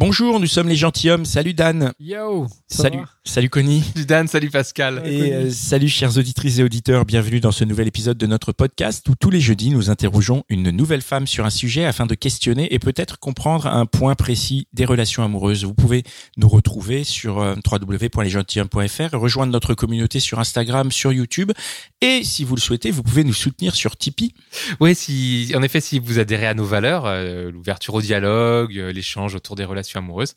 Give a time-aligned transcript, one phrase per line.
[0.00, 1.26] Bonjour, nous sommes les gentilshommes.
[1.26, 1.92] Salut Dan.
[2.00, 3.04] Yo Salut, va?
[3.24, 3.82] Salut Connie.
[3.82, 5.02] Salut Dan, salut Pascal.
[5.04, 9.08] Et euh, salut chers auditrices et auditeurs, bienvenue dans ce nouvel épisode de notre podcast
[9.08, 12.72] où tous les jeudis nous interrogeons une nouvelle femme sur un sujet afin de questionner
[12.72, 15.64] et peut-être comprendre un point précis des relations amoureuses.
[15.64, 16.02] Vous pouvez
[16.36, 21.52] nous retrouver sur euh, www.lesgentilhommes.fr, rejoindre notre communauté sur Instagram, sur YouTube
[22.00, 24.32] et si vous le souhaitez, vous pouvez nous soutenir sur Tipeee.
[24.80, 28.90] Oui, si, en effet, si vous adhérez à nos valeurs, euh, l'ouverture au dialogue, euh,
[28.90, 30.34] l'échange autour des relations amoureuses,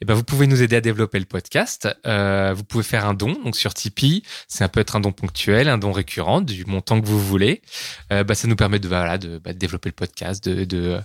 [0.00, 1.88] eh ben, vous pouvez nous aider à développer le podcast.
[2.06, 2.21] Euh,
[2.54, 4.22] vous pouvez faire un don, donc sur Tipeee.
[4.48, 7.62] Ça peut être un don ponctuel, un don récurrent, du montant que vous voulez.
[8.12, 11.00] Euh, bah, ça nous permet de, voilà, de, bah, développer le podcast, de,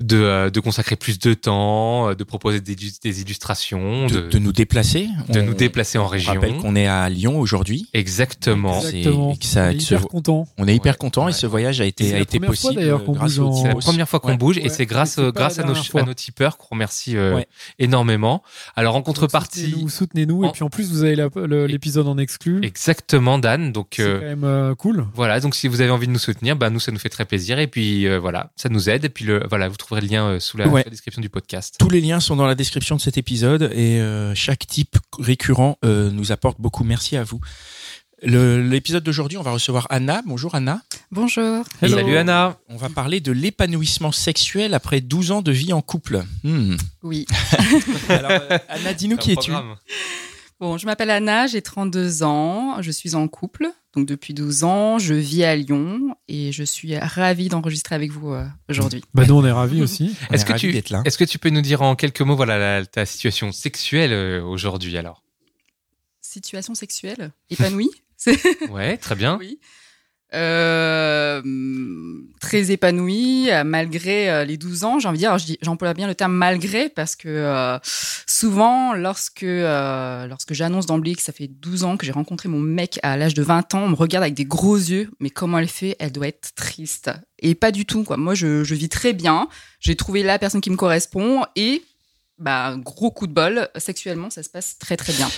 [0.00, 4.38] de, euh, de consacrer plus de temps, euh, de proposer des, des illustrations, De, de
[4.38, 5.08] nous déplacer.
[5.30, 6.34] de On- nous déplacer en On région.
[6.34, 7.88] rappelle qu'on est à Lyon aujourd'hui.
[7.94, 8.78] Exactement.
[8.80, 9.32] Exactement.
[9.32, 10.48] et que ça- On est hyper content.
[10.58, 12.48] On est hyper Ouais, content et ce voyage a été, c'est a la été première
[12.54, 14.36] fois, possible d'ailleurs, qu'on grâce bouge au en- C'est la première fois qu'on Ouais.
[14.36, 17.46] bouge et c'est grâce, grâce à, nos, à nos tipeurs qu'on remercie euh, Ouais.
[17.78, 18.42] énormément.
[18.76, 20.44] Alors en contrepartie, Soutenez-nous, soutenez-nous.
[20.44, 21.16] En- Et puis en plus, vous avez
[21.68, 22.60] l'épisode en exclu.
[22.62, 23.72] exactement Dan.
[23.72, 25.06] Donc C'est euh, quand même euh, cool.
[25.14, 27.24] voilà, donc si vous avez envie de nous soutenir, bah nous ça nous fait très
[27.24, 30.08] plaisir et puis euh, voilà, ça nous aide et puis le voilà, vous trouverez le
[30.08, 30.82] lien euh, sous la, Ouais.
[30.82, 31.76] sous la description du podcast.
[31.78, 35.78] Tous les liens sont dans la description de cet épisode et euh, chaque type récurrent
[35.84, 36.82] euh, nous apporte beaucoup.
[36.82, 37.40] Merci à vous.
[38.22, 40.22] L'épisode d'aujourd'hui, on va recevoir Anna.
[40.26, 40.80] Bonjour Anna.
[41.12, 41.64] Bonjour.
[41.82, 41.96] Hello.
[41.98, 42.56] Salut Anna.
[42.68, 46.24] On va parler de l'épanouissement sexuel après 12 ans de vie en couple.
[46.42, 46.76] Hmm.
[47.02, 47.26] Oui.
[48.08, 48.32] Alors,
[48.68, 49.52] Anna, dis-nous qui es-tu?
[50.58, 54.98] Bon, je m'appelle Anna, j'ai 32 ans, je suis en couple, donc depuis 12 ans,
[54.98, 59.04] je vis à Lyon et je suis ravie d'enregistrer avec vous euh, aujourd'hui.
[59.12, 60.16] Bah, nous, on est ravis aussi.
[60.32, 62.56] Est-ce est que tu- là Est-ce que tu peux nous dire en quelques mots voilà
[62.80, 65.22] la- ta situation sexuelle euh, aujourd'hui alors?
[66.22, 67.32] Situation sexuelle?
[67.50, 67.90] Épanouie?
[68.16, 68.40] C'est-
[68.70, 69.36] Ouais, très bien.
[69.38, 69.60] Oui.
[70.34, 71.40] Euh,
[72.40, 76.16] très épanouie euh, malgré euh, les 12 ans, j'ai envie de dire, j'emploie bien le
[76.16, 77.78] terme malgré parce que euh,
[78.26, 82.58] souvent lorsque euh, lorsque j'annonce d'emblée que ça fait 12 ans que j'ai rencontré mon
[82.58, 85.58] mec à l'âge de 20 ans, on me regarde avec des gros yeux, mais comment
[85.58, 85.94] elle fait?
[86.00, 87.10] Elle doit être triste.
[87.38, 88.16] Et pas du tout quoi.
[88.16, 89.48] Moi je, je vis très bien,
[89.78, 91.84] j'ai trouvé la personne qui me correspond et
[92.38, 95.28] bah gros coup de bol, sexuellement ça se passe très très bien.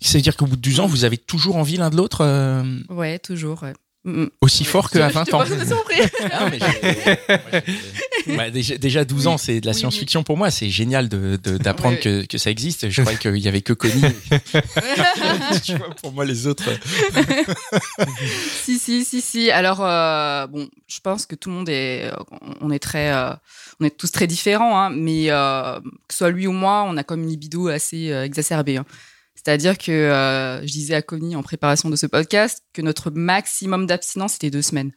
[0.00, 3.18] C'est-à-dire qu'au bout de 12 ans, vous avez toujours envie l'un de l'autre euh, Ouais,
[3.18, 3.62] toujours.
[3.62, 3.72] ouais.
[4.04, 4.30] Mm, mm.
[4.42, 5.42] aussi fort qu'à 20 ans.
[5.48, 10.50] Non, mais Bah, déjà, déjà 12 ans, c'est de la oui, science-fiction pour moi.
[10.52, 12.88] C'est génial de- de- d'apprendre Oui, que, que ça existe.
[12.90, 14.00] Je croyais qu'il y avait que Connie.
[15.64, 16.68] Tu vois, pour moi, les autres.
[18.64, 19.50] si, si, si, si.
[19.50, 22.10] Alors, euh, bon, je pense que tout le monde est,
[22.60, 23.32] on est très, euh,
[23.80, 26.96] on est tous très différents, hein, mais euh, que ce soit lui ou moi, on
[26.96, 28.76] a comme une libido assez euh, exacerbée.
[28.76, 28.86] hein.
[29.44, 33.86] C'est-à-dire que euh, je disais à Connie en préparation de ce podcast que notre maximum
[33.86, 34.92] d'abstinence c'était deux semaines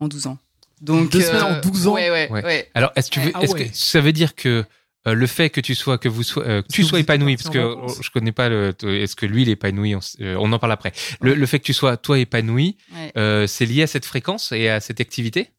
[0.00, 0.38] en 12 ans.
[0.82, 2.44] Donc Deux semaines en 12 ans Ouais, ouais, Ouais.
[2.44, 2.70] ouais.
[2.74, 3.68] Alors, est-ce que, tu veux- Ah est-ce ouais.
[3.68, 4.64] que ça veut dire que
[5.06, 7.48] euh, le fait que tu sois que vous sois euh, que tu sois épanoui parce
[7.48, 10.58] que euh, je connais pas le est-ce que lui il est épanoui on, euh, en
[10.58, 10.92] parle après
[11.22, 13.12] le, le fait que tu sois toi épanoui ouais.
[13.16, 15.50] euh, c'est lié à cette fréquence et à cette activité?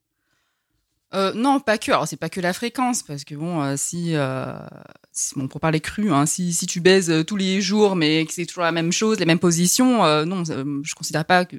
[1.14, 1.92] Euh, non, pas que.
[1.92, 4.54] Alors, c'est pas que la fréquence, parce que bon, euh, si, euh,
[5.11, 8.26] si- bon, pour parler cru, hein, si, si tu baises euh, tous les jours, mais
[8.26, 11.46] que c'est toujours la même chose, les mêmes positions, euh, non, euh, je considère pas
[11.46, 11.58] que,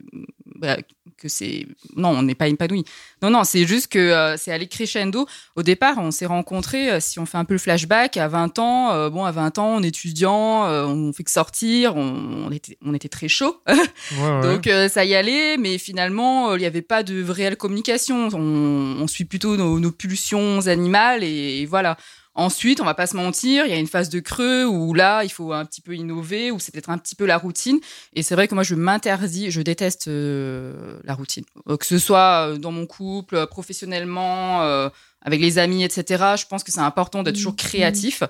[0.56, 0.76] bah,
[1.18, 1.66] que c'est.
[1.94, 2.84] Non, on n'est pas épanoui.
[3.22, 5.26] Non, non, c'est juste que euh, c'est allé crescendo.
[5.54, 8.90] Au départ, on s'est rencontrés, si on fait un peu le flashback, à 20 ans.
[8.92, 12.76] euh, bon, à 20 ans, on est étudiant, on fait que sortir, on, on était,
[12.84, 13.62] on était très chaud.
[14.42, 18.28] Donc ça y allait, mais finalement il n'y avait pas de réelle communication.
[18.32, 21.96] On, on suit plutôt nos, nos pulsions animales et, et voilà.
[22.34, 25.22] Ensuite, on va pas se mentir, il y a une phase de creux où là
[25.22, 27.78] il faut un petit peu innover, où c'est peut-être un petit peu la routine.
[28.14, 31.98] Et c'est vrai que moi je m'interdis, je déteste euh, la routine, Euh, que ce
[31.98, 34.88] soit euh, dans mon couple, professionnellement, euh,
[35.20, 36.36] avec les amis, etc.
[36.38, 38.22] Je pense que c'est important d'être toujours créatif.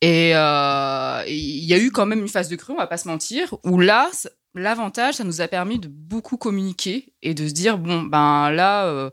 [0.00, 2.96] Et euh, il y a eu quand même une phase de creux, on va pas
[2.96, 4.10] se mentir, où là,
[4.54, 9.10] l'avantage, ça nous a permis de beaucoup communiquer et de se dire bon ben là,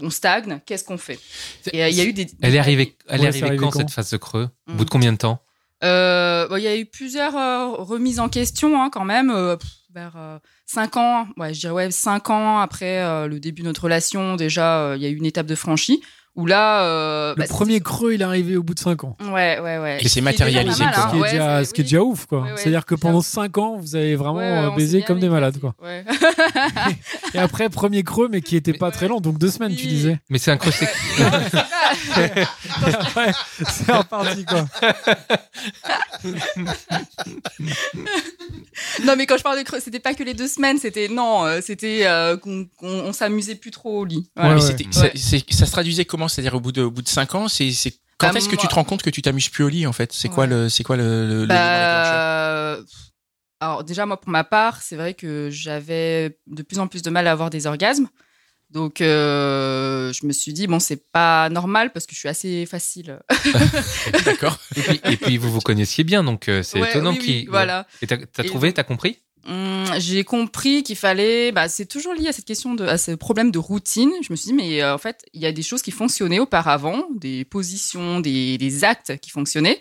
[0.00, 1.18] on stagne, qu'est-ce qu'on fait
[1.72, 2.26] Et euh, il y a eu des.
[2.42, 4.72] elle est arrivée elle Ouais, est arrivée arrivé quand, quand cette phase de creux au
[4.72, 4.76] Mm.
[4.76, 5.40] bout de combien de temps
[5.84, 9.56] Euh, bon, il y a eu plusieurs euh, remises en question hein, quand même, euh,
[9.56, 13.62] pff, vers euh, cinq ans, ouais, je dirais ouais, cinq ans après euh, le début
[13.62, 16.02] de notre relation, déjà, euh, il y a eu une étape de franchie
[16.36, 19.16] Où là, euh, Le bah, premier creux, il est arrivé au bout de 5 ans.
[19.22, 19.98] Ouais, ouais, ouais.
[20.02, 21.06] Et c'est matérialisé, mal, hein.
[21.06, 21.90] Ce qui est, Ouais, déjà, c'est- ce qui est oui.
[21.90, 22.40] déjà ouf, quoi.
[22.42, 23.42] Ouais, ouais, C'est-à-dire que pendant ça.
[23.42, 25.74] 5 ans, vous avez vraiment Ouais, ouais, euh, baisé comme des malades, quoi.
[25.82, 26.04] Ouais.
[27.34, 30.18] Et après, premier creux, mais qui était pas très long, donc deux semaines, tu disais.
[30.28, 30.88] Mais c'est un creux sec-
[32.18, 33.32] Et après,
[33.70, 34.66] c'est reparti, quoi.
[39.04, 41.44] non, mais quand je parle de creux, c'était pas que les deux semaines, c'était non,
[41.44, 44.28] euh, c'était euh, qu'on qu'on- on s'amusait plus trop au lit.
[44.36, 44.54] Voilà.
[44.54, 44.60] Mais
[45.50, 47.98] ça se traduisait comment C'est-à-dire au bout de, au bout de 5 ans, c'est c'est-
[48.18, 49.92] quand Bah, est-ce que tu te rends compte que tu t'amuses plus au lit en
[49.92, 50.12] fait?
[50.12, 52.78] C'est quoi le c'est quoi le, Bah,
[53.60, 57.10] alors déjà moi pour ma part, c'est vrai que j'avais de plus en plus de
[57.10, 58.08] mal à avoir des orgasmes.
[58.70, 62.66] Donc euh, je me suis dit bon c'est pas normal parce que je suis assez
[62.66, 63.20] facile.
[64.24, 64.58] D'accord.
[64.76, 67.86] et, puis, et puis vous vous connaissiez bien, donc euh, c'est Ouais, étonnant oui, voilà.
[68.02, 69.20] Et t'as trouvé, t'as compris?
[69.98, 73.50] J'ai compris qu'il fallait, bah, c'est toujours lié à cette question de, à ce problème
[73.50, 74.10] de routine.
[74.22, 76.38] Je me suis dit, mais euh, en fait, il y a des choses qui fonctionnaient
[76.38, 79.78] auparavant, des positions, des, des actes qui fonctionnaient.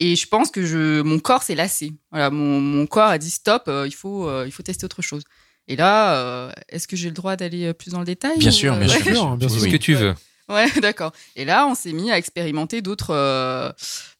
[0.00, 1.92] Et je pense que je, mon corps s'est lassé.
[2.10, 5.02] Voilà, mon, mon corps a dit stop, euh, il faut, euh, il faut tester autre
[5.02, 5.22] chose.
[5.68, 8.52] Et là, euh, est-ce que j'ai le droit d'aller plus dans le détail Bien ou,
[8.52, 9.02] sûr, bien sûr.
[9.04, 9.60] sûr, bien sûr.
[9.60, 10.14] ce que tu veux.
[10.48, 11.12] Ouais, d'accord.
[11.36, 13.72] Et là, on s'est mis à expérimenter d'autres, euh,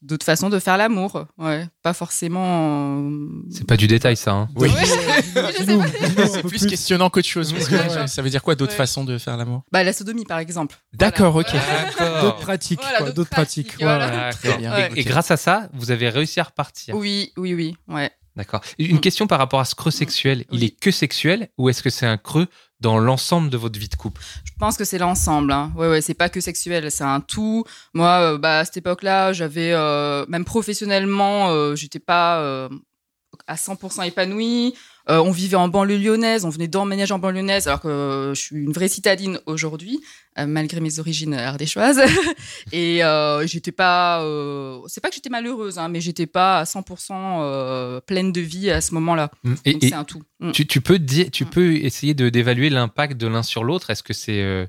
[0.03, 1.27] d'autres façons de faire l'amour.
[1.39, 3.01] Ouais, pas forcément.
[3.11, 4.33] euh, C'est pas du détail, ça.
[4.33, 4.49] Hein.
[4.57, 4.69] Oui.
[4.71, 5.87] Ouais, je sais Dis-nous, pas.
[6.09, 7.53] dis-nous un C'est plus questionnant qu'autre chose.
[7.53, 7.97] parce que, Ouais.
[8.01, 8.77] ouais, ça veut dire quoi d'autres Ouais.
[8.79, 9.63] façons de faire l'amour?
[9.71, 10.77] Bah, la sodomie, par exemple.
[10.95, 11.53] D'accord, ok.
[11.53, 12.23] D'accord.
[12.23, 13.67] D'autres pratiques, Voilà, quoi, d'autres d'autres pratiques.
[13.69, 14.07] pratiques, voilà.
[14.09, 14.33] voilà.
[14.33, 14.73] Très bien.
[14.73, 14.91] Ouais.
[14.97, 16.95] Et, et grâce à ça, vous avez réussi à repartir?
[16.97, 17.77] Oui, oui, oui.
[17.89, 18.11] Ouais.
[18.37, 18.63] D'accord.
[18.81, 20.45] Une question par rapport à ce creux sexuel.
[20.51, 20.65] Il Oui.
[20.67, 22.49] est que sexuel ou est-ce que c'est un creux
[22.85, 24.21] dans l'ensemble de votre vie de couple?
[24.45, 25.51] Je pense que c'est l'ensemble.
[25.53, 25.73] Hein.
[25.75, 27.65] Ouais, ouais, c'est pas que sexuel, c'est un tout.
[27.95, 32.69] Moi, euh, bah, à cette époque-là, j'avais euh, même professionnellement, euh, j'étais pas
[33.47, 34.75] à 100% épanouie.
[35.11, 38.35] Euh, on vivait en banlieue lyonnaise, on venait d'emménager en banlieue lyonnaise, alors que euh,
[38.35, 40.01] je suis une vraie citadine aujourd'hui,
[40.39, 42.01] euh, malgré mes origines ardéchoises.
[42.73, 43.01] Et
[43.47, 44.21] j'étais pas,
[44.89, 48.71] c'est pas que j'étais malheureuse, hein, mais j'étais pas à 100% euh, pleine de vie
[48.71, 49.31] à ce moment-là.
[49.65, 50.23] Et, Donc et c'est un tout.
[50.41, 50.53] Mm.
[50.53, 51.51] tu, tu peux dire, tu Mm.
[51.51, 53.91] peux essayer de d'évaluer l'impact de l'un sur l'autre.
[53.91, 54.69] Est-ce que c'est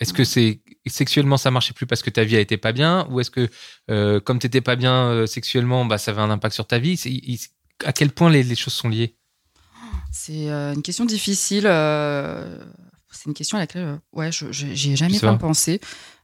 [0.00, 3.06] est-ce que c'est sexuellement ça marchait plus parce que ta vie a été pas bien?
[3.10, 3.48] Ou est-ce que
[3.90, 6.96] euh, comme t'étais pas bien euh, sexuellement bah ça avait un impact sur ta vie?
[6.96, 7.38] C'est- il-
[7.84, 9.16] à quel point les, les choses sont liées?
[10.12, 11.66] C'est euh, une question difficile.
[11.66, 12.58] euh,
[13.10, 15.34] c'est une question à laquelle, euh, ouais, je ai jamais pas.
[15.34, 15.80] pensé.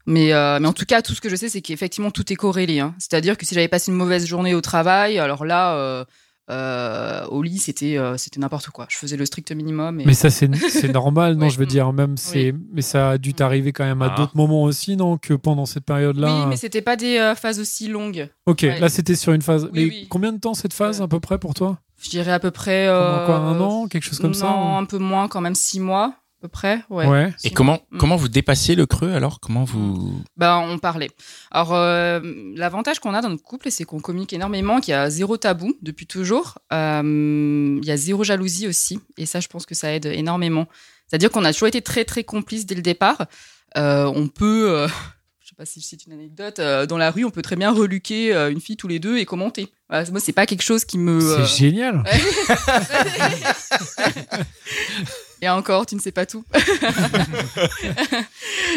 [0.06, 2.37] Mais, euh, mais en tout cas, tout ce que je sais, c'est qu'effectivement, tout est
[2.37, 2.81] corrélé.
[2.81, 2.94] hein.
[2.99, 6.04] C'est-à-dire que si j'avais passé une mauvaise journée au travail, alors là, euh,
[6.50, 8.87] euh, au lit, c'était euh, c'était n'importe quoi.
[8.89, 10.00] Je faisais le strict minimum.
[10.00, 10.05] Et...
[10.06, 10.49] Mais ça, c'est
[10.93, 11.49] normal, non.
[11.49, 12.55] Je veux dire, même, c'est.
[12.73, 14.17] Mais ça a dû t'arriver quand même à Ah.
[14.17, 16.41] d'autres moments aussi, non Que pendant cette période-là?
[16.41, 18.29] oui, mais c'était pas des euh, phases aussi longues.
[18.47, 18.79] Ok, Ouais.
[18.81, 19.65] là, c'était sur une phase.
[19.65, 20.06] Oui, mais oui.
[20.11, 21.79] combien de temps cette phase, à peu près, pour toi?
[22.03, 22.87] Je dirais à peu près.
[22.88, 25.41] Pendant euh, quoi, un an Quelque chose comme ça non, ou- un peu moins, quand
[25.41, 26.83] même six mois, peu près.
[26.91, 27.06] Ouais.
[27.06, 27.33] Ouais.
[27.44, 27.99] Et comment Mm.
[27.99, 29.41] comment vous dépassez le creux alors?
[29.41, 31.11] Comment vous Ben, on parlait.
[31.50, 32.21] Alors, euh,
[32.56, 35.75] l'avantage qu'on a dans notre couple, c'est qu'on communique énormément, qu'il y a zéro tabou
[35.83, 36.59] depuis toujours.
[36.73, 39.00] Euh, il y a zéro jalousie aussi.
[39.17, 40.67] Et ça, je pense que ça aide énormément.
[41.06, 43.27] C'est-à-dire qu'on a toujours été très, très complices dès le départ.
[43.77, 44.88] Euh, on peut, euh,
[45.41, 47.73] je sais pas si c'est une anecdote, euh, dans la rue, on peut très bien
[47.73, 49.73] reluquer euh, une fille tous les deux et commenter.
[49.88, 51.21] Voilà, moi, c'est pas quelque chose qui me.
[51.21, 52.03] C'est génial.
[55.44, 56.44] Et encore, tu ne sais pas tout.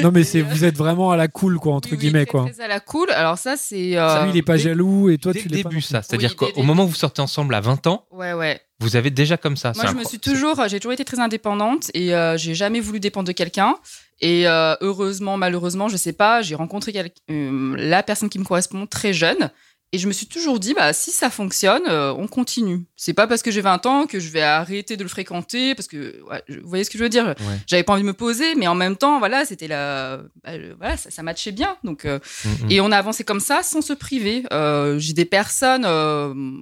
[0.04, 2.46] Non, mais c'est vous êtes vraiment à la cool, quoi, entre Oui, oui, guillemets, quoi.
[2.52, 3.10] Très à la cool.
[3.12, 3.98] Alors ça, c'est.
[3.98, 5.70] euh, Lui, il est pas dès- jaloux et toi, Dès tu le l'es pas.
[5.70, 6.02] début, ça.
[6.02, 8.60] C'est-à-dire Oui, qu'au dès- moment où vous sortez ensemble à 20 ans, Ouais, ouais.
[8.80, 9.72] vous avez déjà comme ça.
[9.76, 13.00] Moi, je me suis toujours, j'ai toujours été très indépendante et euh, j'ai jamais voulu
[13.00, 13.76] dépendre de quelqu'un.
[14.22, 18.44] Et euh, heureusement, malheureusement, je sais pas, j'ai rencontré quel- euh, la personne qui me
[18.46, 19.50] correspond très jeune.
[19.96, 22.84] Et je me suis toujours dit, bah, si ça fonctionne, euh, on continue.
[22.98, 25.88] C'est pas parce que j'ai 20 ans que je vais arrêter de le fréquenter, parce
[25.88, 27.28] que, ouais, je- vous voyez ce que je veux dire?
[27.28, 27.60] Ouais.
[27.66, 30.74] J'avais pas envie de me poser, mais en même temps, voilà, c'était la, bah, euh,
[30.78, 31.78] voilà, ça, ça matchait bien.
[31.86, 34.44] Donc, euh, Mm, et on a avancé comme ça sans se priver.
[34.52, 35.84] Euh, J'ai des personnes,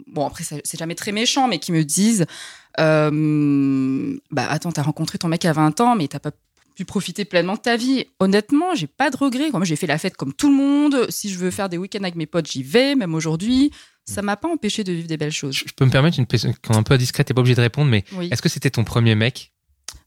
[0.08, 2.26] bon après c'est jamais très méchant, mais qui me disent,
[2.78, 6.32] bah attends, t'as rencontré ton mec à 20 ans, mais t'as pas
[6.76, 8.06] pu profiter pleinement de ta vie.
[8.20, 9.52] Honnêtement, j'ai pas de regrets.
[9.52, 11.08] Moi, j'ai fait la fête comme tout le monde.
[11.10, 13.72] Si je veux faire des week-ends avec mes potes, j'y vais, même aujourd'hui.
[14.06, 15.56] Ça m'a pas empêché de vivre des belles choses.
[15.56, 17.90] Je je peux me permettre une question un peu indiscrète, t'es pas obligé de répondre,
[17.90, 18.28] mais Oui.
[18.32, 19.54] est-ce que c'était ton premier mec?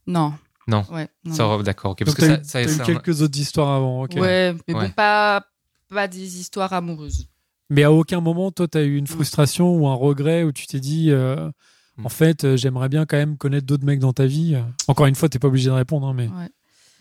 [0.05, 0.33] Non.
[0.67, 0.85] Non.
[0.91, 1.07] Ouais.
[1.25, 1.61] non, Ça, non.
[1.63, 2.03] D'accord, ok.
[2.05, 4.11] Parce que eu, ça, eu ça- quelques autres histoires avant, ok.
[4.17, 4.87] Ouais, mais Ouais.
[4.87, 5.43] bon, pas
[5.89, 7.27] pas des histoires amoureuses.
[7.69, 10.67] Mais à aucun moment, toi, tu as eu une frustration ou un regret où tu
[10.67, 11.49] t'es dit, euh,
[11.97, 12.05] Mm.
[12.05, 14.55] en fait, euh, j'aimerais bien quand même connaître d'autres mecs dans ta vie.
[14.87, 16.29] Encore une fois, t'es pas obligé de répondre, hein, mais.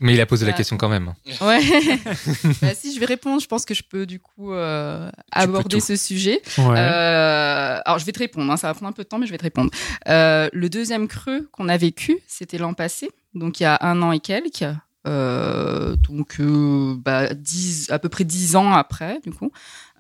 [0.01, 1.15] Mais il a posé la question quand même.
[1.41, 1.61] Ouais.
[2.63, 5.97] Bah, si je vais répondre, je pense que je peux du coup euh, aborder ce
[5.97, 6.43] sujet.
[6.59, 6.75] Ouais.
[6.79, 9.27] Euh, alors je vais te répondre, hein, ça va prendre un peu de temps, mais
[9.27, 9.71] je vais te répondre.
[10.09, 14.03] Euh, le deuxième creux qu'on a vécu, c'était l'an passé, donc il y a un
[14.03, 14.65] an et quelques.
[15.07, 19.51] euh, donc euh, bah, 10, à peu près dix ans après, du coup.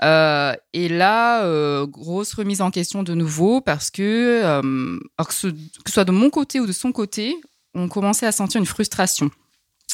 [0.02, 4.02] Euh, et là, euh, grosse remise en question de nouveau parce que,
[4.44, 7.34] euh, alors que ce, que ce soit de mon côté ou de son côté,
[7.74, 9.30] on commençait à sentir une frustration.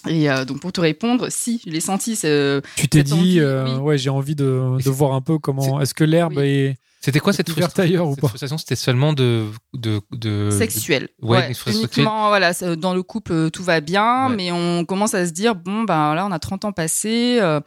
[0.08, 3.40] Et euh, donc pour te répondre, si je l'ai senti, c'est Tu t'es dit, envie,
[3.40, 3.80] euh, oui.
[3.80, 5.80] ouais, j'ai envie de, de voir un peu comment.
[5.80, 6.44] Est-ce que l'herbe Oui.
[6.48, 6.76] est.
[7.04, 9.46] C'était quoi cette frustration ailleurs ou Cette pas frustration, c'était seulement de.
[9.74, 11.08] de, de sexuel.
[11.20, 11.74] ouais, sexuelle.
[11.76, 14.36] uniquement, voilà, dans le couple, euh, tout va bien, Ouais.
[14.36, 17.58] mais on commence à se dire, bon, ben là, on a 30 ans passés, euh,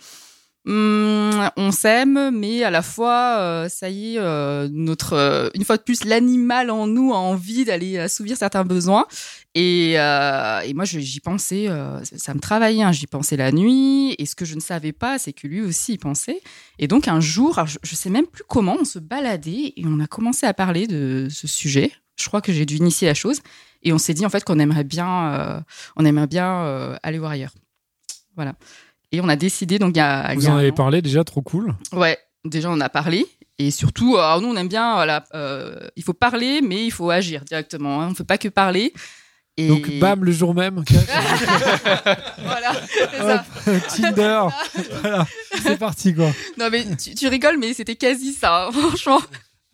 [0.65, 5.63] hum, on s'aime, mais à la fois, euh, ça y est, euh, notre, euh, une
[5.63, 9.05] fois de plus, l'animal en nous a envie d'aller assouvir certains besoins.
[9.53, 9.95] Et,
[10.73, 11.67] moi, j'y pensais,
[12.03, 14.15] ça- me travaillait, hein, j'y pensais la nuit.
[14.17, 16.41] Et ce que je ne savais pas, c'est que lui aussi y pensait.
[16.79, 19.99] Et donc, un jour, je, je sais même plus comment, on se baladait et on
[19.99, 21.91] a commencé à parler de ce sujet.
[22.17, 23.39] Je crois que j'ai dû initier la chose.
[23.83, 25.63] Et on s'est dit, en fait, qu'on aimerait bien,
[25.95, 27.53] on aimerait bien aller voir ailleurs.
[28.35, 28.55] Voilà.
[29.15, 30.33] Et on a décidé, donc, il y a.
[30.35, 31.73] Vous y a en avez parlé déjà, trop cool.
[31.93, 33.25] Ouais, déjà on a parlé.
[33.57, 37.09] Et surtout, alors nous on aime bien, voilà, euh, il faut parler, mais il faut
[37.09, 38.01] agir directement.
[38.01, 38.07] hein.
[38.07, 38.91] On ne fait pas que parler.
[39.55, 39.69] Et...
[39.69, 40.83] Donc, bam, le jour même.
[42.43, 43.45] voilà, c'est ça.
[43.67, 44.41] Hop, Tinder.
[45.01, 45.25] voilà,
[45.63, 46.29] c'est parti, quoi.
[46.57, 49.21] Non mais tu, tu rigoles, mais c'était quasi ça, hein, franchement.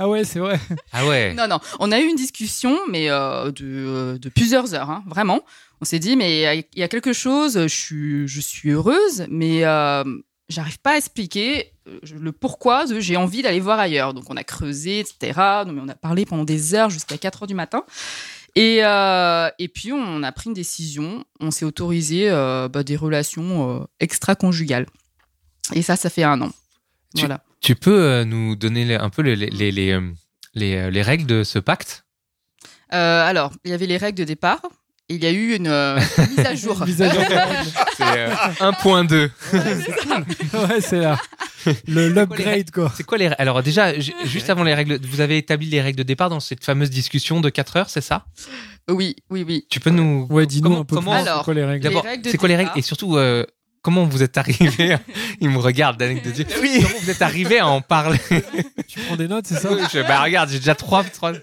[0.03, 0.59] Ah ouais, c'est vrai.
[0.91, 1.33] Ah ouais.
[1.35, 5.03] Non, non, on a eu une discussion, mais euh, de, euh, de plusieurs heures, hein,
[5.05, 5.41] vraiment.
[5.79, 9.63] On s'est dit, mais il y a quelque chose, je suis, je suis heureuse, mais
[9.63, 10.03] euh,
[10.49, 14.15] j'arrive pas à expliquer euh, le pourquoi de j'ai envie d'aller voir ailleurs.
[14.15, 15.33] Donc on a creusé, etc.
[15.67, 17.83] Mais on a parlé pendant des heures jusqu'à 4 heures du matin.
[18.55, 22.95] Et, euh, et puis on a pris une décision, on s'est autorisé euh, bah, des
[22.95, 24.87] relations euh, extra-conjugales.
[25.73, 26.49] Et ça, ça fait un an.
[27.15, 27.43] Tu- Voilà.
[27.61, 30.01] Tu peux euh, nous donner un peu les, les, les, les, euh,
[30.55, 32.05] les, euh, les règles de ce pacte?
[32.93, 34.61] Euh, alors, il y avait les règles de départ.
[35.09, 35.99] Il y a eu une euh,
[36.29, 36.83] mise à jour.
[36.85, 37.21] Mise à jour.
[37.97, 38.29] C'est euh,
[38.61, 39.29] 1.2.
[40.69, 41.19] ouais, c'est là.
[41.87, 42.91] Le l'upgrade, quoi.
[42.95, 43.41] C'est quoi les règles?
[43.41, 46.39] Alors déjà, ju- juste avant les règles, vous avez établi les règles de départ dans
[46.39, 48.25] cette fameuse discussion de 4 heures, c'est ça?
[48.89, 49.67] Oui, oui, oui.
[49.69, 50.25] Tu peux nous...
[50.31, 51.21] Ouais, dis-nous comment- un peu comment- plus.
[51.21, 51.83] Alors, c'est quoi les règles?
[51.83, 52.71] Les D'abord, règles de c'est quoi les règles?
[52.77, 53.45] Et surtout, euh,
[53.81, 54.97] comment vous êtes arrivé
[55.39, 56.45] Il me regarde, Danick de Dieu.
[56.45, 58.19] Comment vous êtes arrivé à en parler
[58.87, 61.03] Tu prends des notes, c'est ça Je- Bah regarde, j'ai déjà trois...
[61.03, 61.33] trois...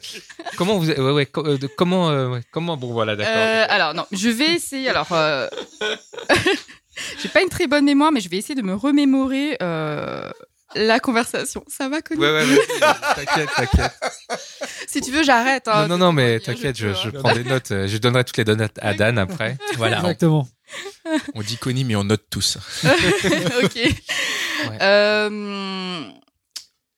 [0.56, 0.88] Comment vous...
[0.90, 2.10] Ouais, ouais, co- euh, de- comment...
[2.10, 2.76] euh, ouais, comment...
[2.76, 3.32] Bon, voilà, d'accord.
[3.36, 4.88] Euh, alors, non, je vais essayer.
[4.88, 5.48] Alors, euh...
[7.22, 10.30] j'ai pas une très bonne mémoire, mais je vais essayer de me remémorer euh,
[10.74, 11.64] la conversation.
[11.68, 12.20] Ça va, Connie?
[12.20, 12.58] Ouais, ouais, ouais.
[13.16, 13.92] T'inquiète, t'inquiète.
[14.86, 15.68] Si tu veux, j'arrête.
[15.68, 15.82] hein.
[15.86, 17.68] Non, non, non, mais t'inquiète, je, je prends des notes.
[17.70, 19.56] Je donnerai toutes les données à Dan après.
[19.76, 20.48] Voilà, on, Exactement.
[21.34, 22.58] on dit Connie, mais on note tous.
[23.62, 23.94] ok.
[24.80, 26.02] Euh,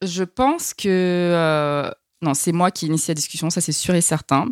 [0.02, 1.90] je pense que euh,
[2.22, 4.48] non, c'est moi qui initie la discussion, ça c'est sûr et certain.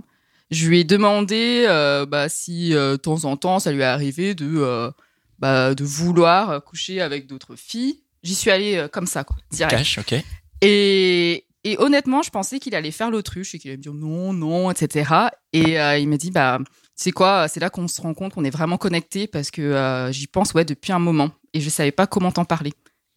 [0.51, 4.35] Je lui ai demandé euh, bah, si de temps en temps ça lui est arrivé
[4.35, 4.91] de
[5.39, 8.03] bah, de vouloir coucher avec d'autres filles.
[8.23, 9.77] J'y suis allée comme ça, quoi, direct.
[9.79, 10.15] Cash, ok.
[10.61, 14.33] Et, et honnêtement, je pensais qu'il allait faire l'autruche et qu'il allait me dire non,
[14.33, 15.13] non, etc.
[15.53, 16.59] Et il m'a dit, bah,
[17.05, 20.13] sais quoi, c'est là qu'on se rend compte qu'on est vraiment connectés parce que euh,
[20.13, 22.73] j'y pense ouais, depuis un moment et je savais pas comment t'en parler.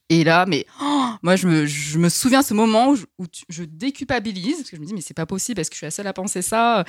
[0.10, 3.66] Et là, mais oh, moi, je me, je me souviens ce moment où, je, où
[3.66, 5.92] déculpabilise parce que je me dis, mais c'est pas possible parce que je suis la
[5.92, 6.84] seule à penser ça?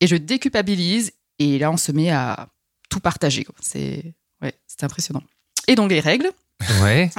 [0.00, 2.48] Et je déculpabilise et là, on se met à
[2.88, 3.46] tout partager.
[3.60, 5.22] C'est ouais, impressionnant.
[5.68, 6.30] Et donc, les règles.
[6.82, 7.10] Ouais.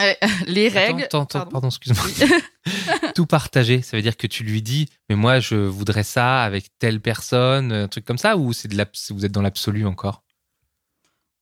[0.48, 1.04] Les règles.
[1.04, 1.52] Attends, attends, pardon.
[1.52, 2.06] pardon, excuse-moi.
[3.16, 6.68] Tout partager, ça veut dire que tu lui dis, mais moi, je voudrais ça avec
[6.80, 10.24] telle personne, un truc comme ça, ou c'est de vous êtes dans l'absolu encore?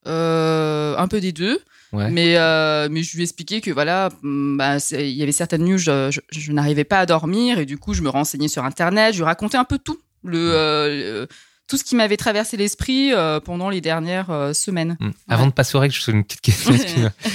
[0.08, 1.60] Euh, un peu des deux.
[1.94, 2.10] Ouais.
[2.10, 5.64] Mais, euh, mais je lui ai expliqué que voilà, hum, bah, il y avait certaines
[5.64, 8.48] nuits où je, je- je n'arrivais pas à dormir et du coup je me renseignais
[8.48, 10.88] sur internet, je lui racontais un peu tout, le, euh,
[11.24, 11.28] le-
[11.72, 14.98] tout ce qui m'avait traversé l'esprit euh, pendant les dernières euh, semaines.
[15.00, 15.12] Hmm.
[15.30, 16.74] Avant de passer aux règles, je fais une petite question.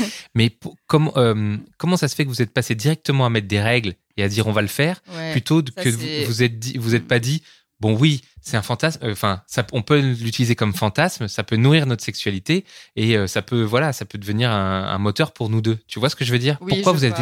[0.34, 0.76] mais pour-
[1.16, 4.22] euh, comment ça se fait que vous êtes passé directement à mettre des règles et
[4.22, 5.32] à dire on va le faire, Ouais.
[5.32, 7.42] plutôt ça, que vous vous êtes dit, vous êtes pas dit,
[7.80, 9.00] bon oui, c'est un fantasme.
[9.10, 13.62] Enfin, ça, on peut l'utiliser comme fantasme, ça peut nourrir notre sexualité et ça peut,
[13.62, 15.78] voilà, ça peut devenir un, un moteur pour nous deux.
[15.88, 16.58] Tu vois ce que je veux dire?
[16.60, 17.16] Oui, Pourquoi vous êtes.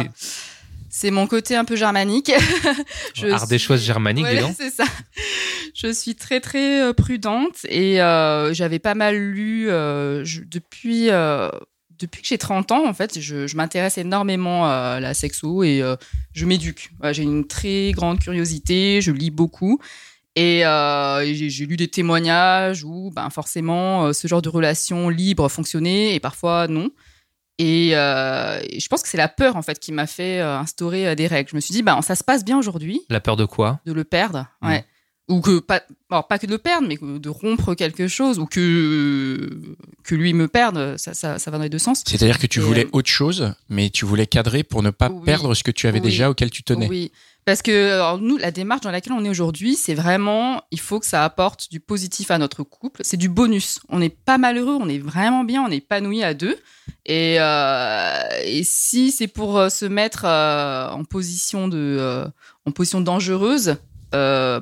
[0.97, 2.31] C'est mon côté un peu germanique.
[3.15, 4.85] Je ardéchoise suis- germanique, Ouais, c'est ça.
[5.73, 11.09] Je suis très très euh, prudente et euh, j'avais pas mal lu euh, je- depuis
[11.09, 11.49] euh,
[11.99, 15.81] depuis que j'ai 30 ans en fait, je, je m'intéresse énormément à la sexo et
[16.33, 16.91] je m'éduque.
[17.03, 19.79] Ouais, j'ai une très grande curiosité, je lis beaucoup
[20.37, 26.15] et, euh, j'ai lu des témoignages où ben forcément ce genre de relation libre fonctionnait
[26.15, 26.89] et parfois non.
[27.57, 31.07] Et, euh, je pense que c'est la peur en fait qui m'a fait euh, instaurer
[31.07, 31.49] euh, des règles.
[31.51, 33.79] Je me suis dit ben ça se passe bien aujourd'hui La peur de quoi?
[33.85, 34.45] De le perdre.
[34.61, 34.67] Mm.
[34.67, 34.85] Ouais.
[35.29, 35.81] ou que pas,
[36.11, 39.49] alors pas que de le perdre, mais de rompre quelque chose, ou que
[40.03, 42.03] que lui me perde, ça, ça, ça va dans les deux sens.
[42.05, 45.09] C'est-à-dire que tu Et, voulais euh, autre chose, mais tu voulais cadrer pour ne pas
[45.09, 45.23] Oui.
[45.25, 46.05] perdre ce que tu avais Oui.
[46.05, 46.87] déjà auquel tu tenais.
[46.89, 47.11] Oui,
[47.45, 50.99] parce que alors, nous, la démarche dans laquelle on est aujourd'hui, c'est vraiment, il faut
[50.99, 53.01] que ça apporte du positif à notre couple.
[53.03, 53.79] C'est du bonus.
[53.89, 56.57] On n'est pas malheureux, on est vraiment bien, on est épanoui à deux.
[57.05, 62.25] Et, euh, et si c'est pour euh, se mettre euh, en position de, euh,
[62.65, 63.77] en position dangereuse.
[64.15, 64.59] Euh,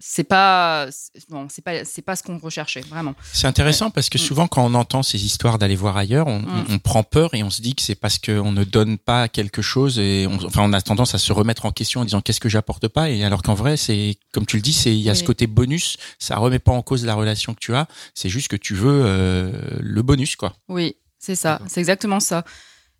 [0.00, 3.14] c'est pas c'est- pas c'est pas ce qu'on recherchait vraiment.
[3.32, 6.64] C'est intéressant parce que souvent quand on entend ces histoires d'aller voir ailleurs, on, Mm.
[6.68, 9.28] on- on prend peur et on se dit que c'est parce qu'on ne donne pas
[9.28, 12.20] quelque chose et on, enfin on a tendance à se remettre en question en disant
[12.20, 15.00] qu'est-ce que j'apporte pas et alors qu'en vrai c'est comme tu le dis c'est il
[15.00, 17.86] y a ce côté bonus, ça remet pas en cause la relation que tu as,
[18.14, 20.52] c'est juste que tu veux euh, le bonus quoi.
[20.68, 22.44] Oui, c'est ça, c'est exactement ça.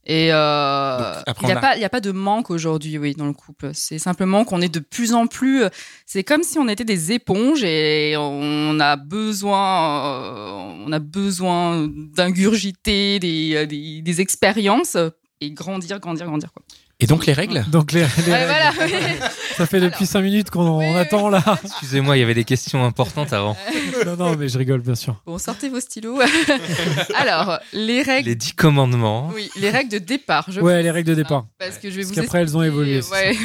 [0.05, 3.15] Et euh, il n'y a, a- pas- il y a pas de manque aujourd'hui, oui,
[3.15, 3.71] dans le couple.
[3.73, 5.63] C'est simplement qu'on est de plus en plus.
[6.07, 10.51] C'est comme si on était des éponges et on a besoin, euh,
[10.87, 14.97] on a besoin d'ingurgiter des, des, des expériences
[15.41, 16.53] et grandir, grandir, grandir.
[16.53, 16.63] Quoi.
[17.03, 18.93] Et donc les règles Donc les, les Ouais, règles.
[18.95, 19.31] voilà.
[19.57, 20.07] ça fait depuis Alors.
[20.07, 21.43] 5 minutes qu'on Oui, attend là.
[21.65, 23.57] Excusez-moi, il y avait des questions importantes avant.
[24.07, 25.21] non, non, mais je rigole bien sûr.
[25.27, 26.21] bon, sortez vos stylos.
[27.17, 28.29] Alors, les règles.
[28.29, 29.31] Les dix commandements.
[29.35, 30.47] Oui, les règles de départ.
[30.49, 31.47] Je Ouais, les règles de départ.
[31.59, 33.01] Parce que je vais Parce vous qu'après, elles ont évolué.
[33.11, 33.37] ouais.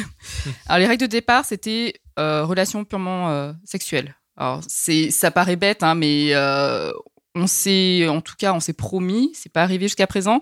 [0.66, 4.14] Alors les règles de départ, c'était euh, relation purement euh, sexuelle.
[4.36, 6.92] Alors c'est, ça paraît bête, hein, mais euh,
[7.34, 10.40] on s'est, en tout cas, on s'est promis, c'est pas arrivé jusqu'à présent.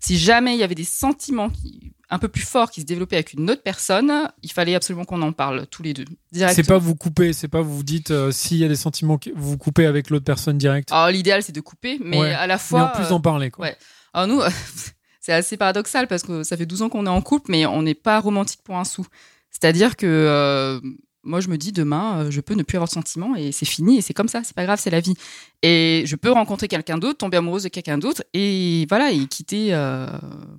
[0.00, 3.16] Si jamais il y avait des sentiments qui, un peu plus forts qui se développaient
[3.16, 6.78] avec une autre personne, il fallait absolument qu'on en parle tous les deux C'est pas
[6.78, 9.58] vous couper, c'est pas vous dites euh, s'il y a des sentiments que vous vous
[9.58, 10.90] coupez avec l'autre personne direct.
[10.92, 12.32] Alors l'idéal c'est de couper, mais Ouais.
[12.32, 12.84] à la mais fois.
[12.84, 13.66] en plus euh, d'en parler quoi.
[13.66, 13.76] ouais.
[14.14, 14.40] Alors nous,
[15.20, 17.82] c'est assez paradoxal parce que ça fait 12 ans qu'on est en couple, mais on
[17.82, 19.04] n'est pas romantique pour un sou.
[19.50, 20.80] C'est-à-dire que euh,
[21.24, 23.98] moi, je me dis demain, je peux ne plus avoir de sentiments et c'est fini
[23.98, 25.14] et c'est comme ça, c'est pas grave, c'est la vie.
[25.62, 29.74] Et je peux rencontrer quelqu'un d'autre, tomber amoureuse de quelqu'un d'autre et voilà, et quitter
[29.74, 30.06] euh,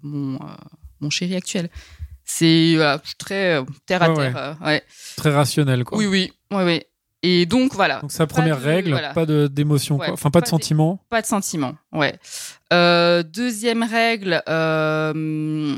[0.04, 0.38] mon,
[1.02, 1.70] mon chéri actuel.
[2.26, 4.38] C'est voilà, très euh, terre à Ouais, terre.
[4.62, 4.84] euh, ouais.
[5.16, 5.98] Très rationnel quoi.
[5.98, 6.82] Oui, oui, oui, oui.
[7.24, 8.00] Et donc voilà.
[8.02, 9.14] Donc sa première de- règle, voilà.
[9.14, 10.10] pas de d'émotion Ouais.
[10.12, 11.00] Enfin pas de pas sentiments.
[11.10, 12.14] Pas de sentiments, ouais.
[12.74, 15.76] Euh, deuxième règle, euh,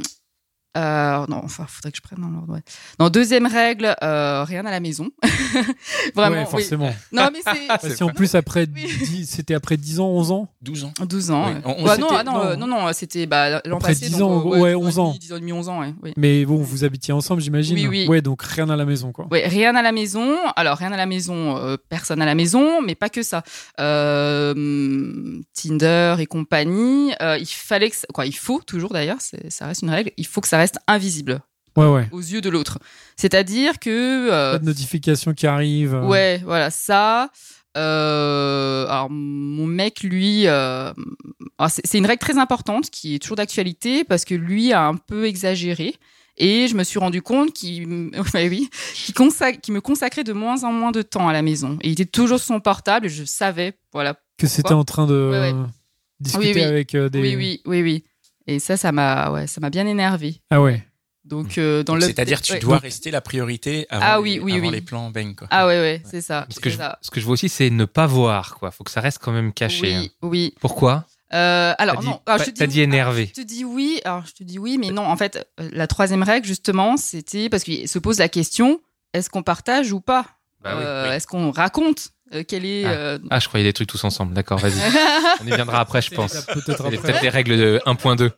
[0.79, 2.53] euh, non, enfin, faudrait que je prenne dans l'ordre.
[2.53, 2.61] Ouais.
[2.99, 5.09] Non, deuxième règle, euh, rien à la maison.
[6.15, 6.49] Vraiment, ouais, oui.
[6.49, 6.93] forcément.
[7.11, 8.85] Non, mais c'est Bah, si en plus après Oui.
[8.87, 10.47] 10 c'était après 10 ans, 11 ans.
[10.61, 10.93] 12 ans.
[11.07, 11.45] 12 ans.
[11.47, 11.53] Oui.
[11.53, 11.61] ouais.
[11.65, 12.43] On- on Bah, non, ah non, non.
[12.45, 14.07] euh, non, c'était bah, l'an Après passé.
[14.09, 15.15] 10 donc, ans, euh, ouais, 10 ans 11 et demi, ans.
[15.19, 15.93] 10 ans et demi, 11 ans, ouais.
[16.03, 16.13] Oui.
[16.17, 17.75] Mais bon, vous habitiez ensemble, j'imagine.
[17.75, 18.07] Oui, oui.
[18.07, 19.27] Ouais, donc rien à la maison quoi.
[19.31, 20.35] Ouais, rien à la maison.
[20.55, 23.43] Alors, rien à la maison, euh, personne à la maison, mais pas que ça.
[23.79, 27.13] Euh, Tinder et compagnie.
[27.21, 30.11] euh, il fallait que, ça- quoi, il faut toujours d'ailleurs, ça reste une règle.
[30.17, 31.41] Il faut que ça reste invisible
[31.77, 32.07] Ouais, ouais.
[32.11, 32.79] aux yeux de l'autre.
[33.15, 35.93] C'est-à-dire que, euh, Pas de notification qui arrive.
[35.95, 36.05] euh.
[36.05, 37.29] ouais, voilà, ça.
[37.77, 40.91] euh, alors, mon mec, lui, euh,
[41.83, 45.25] c'est une règle très importante qui est toujours d'actualité parce que lui a un peu
[45.25, 45.95] exagéré.
[46.41, 47.85] Et je me suis rendu compte qu'il
[48.33, 48.69] oui,
[49.69, 51.77] me consacrait de moins en moins de temps à la maison.
[51.81, 54.15] Et il était toujours sur son portable et je savais, voilà.
[54.37, 55.53] Que c'était en train de Ouais,
[56.21, 56.63] discuter Oui, oui.
[56.63, 57.19] avec des.
[57.21, 58.03] Oui, oui, oui, oui.
[58.47, 60.41] Et ça, ça m'a ouais, ça m'a bien énervé.
[60.49, 60.83] Ah ouais.
[61.25, 62.01] Donc, euh, dans le.
[62.01, 62.59] C'est-à-dire tu ouais.
[62.59, 64.71] dois rester la priorité avant, Ah les- oui, oui, avant oui.
[64.71, 65.47] les plans bang quoi.
[65.51, 66.47] Ah ouais, ouais, c'est ça.
[66.49, 66.97] Ce que, c'est je, ça.
[67.01, 68.55] ce que je vois aussi, c'est ne pas voir.
[68.55, 68.71] Quoi.
[68.71, 69.93] faut que ça reste quand même caché.
[69.93, 70.01] hein.
[70.23, 70.55] Oui, oui.
[70.59, 71.05] Pourquoi?
[71.31, 73.21] Euh, alors non, alors, je te t'as dit énervé.
[73.23, 74.01] alors, je te dis oui.
[74.03, 75.05] Alors je te dis oui, mais non.
[75.05, 78.81] En fait, euh, la troisième règle justement, c'était parce qu'il se pose la question
[79.13, 80.25] est-ce qu'on partage ou pas?
[80.61, 81.15] Bah oui, Euh, oui.
[81.15, 82.09] Est-ce qu'on raconte?
[82.33, 82.89] Euh, quelle est Ah.
[82.91, 84.33] euh, Ah, je croyais des trucs tous ensemble.
[84.33, 84.73] D'accord, vas-y.
[85.41, 86.33] On y viendra après, je pense.
[86.45, 86.97] Peut-être après.
[86.97, 88.31] peut-être les règles de 1.2.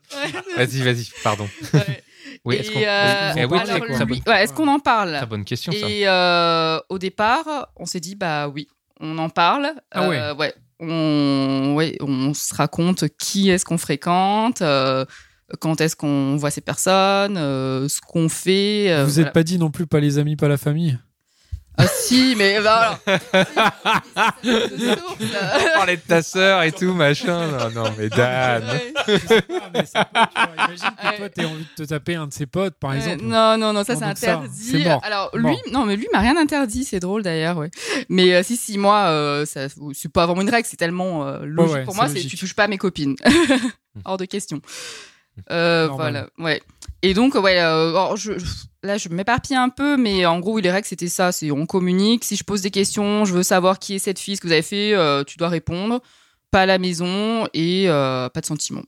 [0.57, 1.47] Vas-y, vas-y, pardon.
[1.73, 2.03] Ouais.
[2.45, 2.79] Oui, est-ce qu'on.
[2.83, 5.15] euh, Eh oui, lui- bonne- ouais, en parle?
[5.17, 5.87] Très bonne question, ça.
[5.89, 8.67] Et euh, au départ, on s'est dit bah oui,
[8.99, 9.73] on en parle.
[9.91, 10.31] Ah ouais.
[10.37, 10.53] Ouais.
[10.79, 15.05] On, ouais, on se raconte qui est-ce qu'on fréquente, euh,
[15.59, 18.87] quand est-ce qu'on voit ces personnes, euh, ce qu'on fait.
[18.91, 19.27] euh, vous voilà.
[19.27, 20.97] êtes pas dit non plus pas les amis, pas la famille?
[21.83, 23.21] Ah si, mais bah, alors.
[25.75, 27.47] Parler de ta sœur et tout, machin.
[27.47, 28.63] Non, non, mais Dan.
[29.07, 31.17] Imagine que Ouais.
[31.17, 33.23] toi t'aies envie de te taper un de ses potes par exemple.
[33.23, 34.49] non, non, non, ça c'est donc ça, interdit.
[34.71, 35.01] c'est mort.
[35.03, 35.59] Alors lui, Mort.
[35.71, 37.69] non, mais lui m'a rien interdit, c'est drôle d'ailleurs, ouais.
[38.09, 41.39] Mais euh, si, si, moi, euh, ça, c'est pas vraiment une règle, c'est tellement euh,
[41.43, 42.29] logique ouais, pour c'est moi, c'est logique.
[42.31, 43.15] tu touches pas à mes copines,
[44.05, 44.61] hors de question.
[45.49, 46.61] Euh, voilà, ouais.
[47.01, 48.45] Et donc, ouais, euh, alors, je, je-
[48.83, 52.23] là, je m'éparpille un peu, mais en gros, les règles, c'était ça, c'est on communique.
[52.23, 54.53] Si je pose des questions, je veux savoir qui est cette fille, ce que vous
[54.53, 56.01] avez fait, euh, tu dois répondre.
[56.51, 58.83] Pas à la maison et euh, pas de sentiments.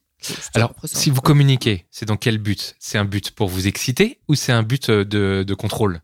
[0.53, 2.75] Alors, si vous communiquez, c'est dans quel but?
[2.79, 6.01] C'est un but pour vous exciter ou c'est un but euh, de, de contrôle?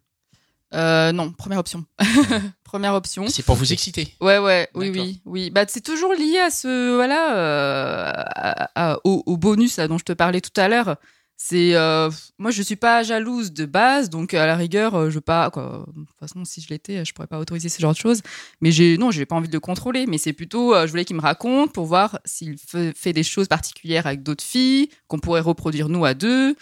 [0.74, 1.84] Euh, non, première option.
[2.70, 3.28] première option.
[3.28, 4.14] C'est pour vous exciter.
[4.22, 5.50] Ouais, ouais, oui, oui, oui.
[5.50, 9.98] Bah, c'est toujours lié à ce, voilà, euh, à- à- au, au bonus là, dont
[9.98, 10.96] je te parlais tout à l'heure.
[11.42, 15.16] C'est, euh, moi, je suis pas jalouse de base, donc à la rigueur, euh, je
[15.16, 15.86] veux pas, quoi.
[15.96, 18.22] De toute façon, si je l'étais, je pourrais pas autoriser ce genre de choses.
[18.60, 20.06] Mais j'ai, non, j'ai pas envie de le contrôler.
[20.06, 23.48] Mais c'est plutôt, euh, je voulais qu'il me raconte pour voir s'il fait des choses
[23.48, 26.56] particulières avec d'autres filles qu'on pourrait reproduire nous à deux.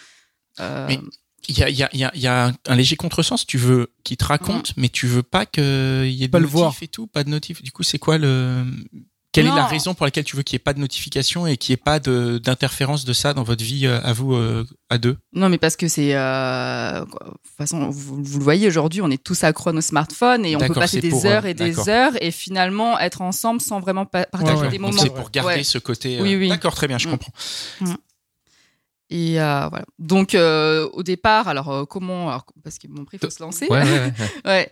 [0.60, 1.00] Mais
[1.46, 3.46] Il y a, il y a, il y a, il y a un, léger contresens.
[3.46, 5.62] Tu veux qu'il te raconte, mais tu veux pas qu'il
[6.10, 6.74] y ait de Pas le notif voir.
[6.82, 7.62] et tout, pas de notif.
[7.62, 8.64] Du coup, c'est quoi le
[9.30, 11.56] quelle est la raison pour laquelle tu veux qu'il n'y ait pas de notification et
[11.58, 14.64] qu'il n'y ait pas de- d'interférence de ça dans votre vie euh, à vous euh,
[14.90, 15.16] à deux?
[15.32, 16.16] Non, mais parce que c'est.
[16.16, 19.80] euh, De toute façon, vous, vous le voyez aujourd'hui, on est tous accros à nos
[19.82, 23.60] smartphones et on peut passer des pour, heures et des heures et finalement être ensemble
[23.60, 24.68] sans vraiment pa- partager ouais.
[24.70, 24.96] des moments.
[25.00, 25.62] c'est pour garder Ouais.
[25.62, 26.18] ce côté.
[26.18, 26.48] euh, Oui, oui.
[26.48, 27.10] D'accord, très bien, je Mm.
[27.12, 27.32] comprends.
[29.10, 29.86] Et euh, voilà.
[29.98, 32.28] Donc, euh, au départ, alors euh, comment.
[32.28, 33.68] Alors, parce que bon, après, il faut se lancer.
[33.70, 34.12] Ouais,
[34.44, 34.70] ouais.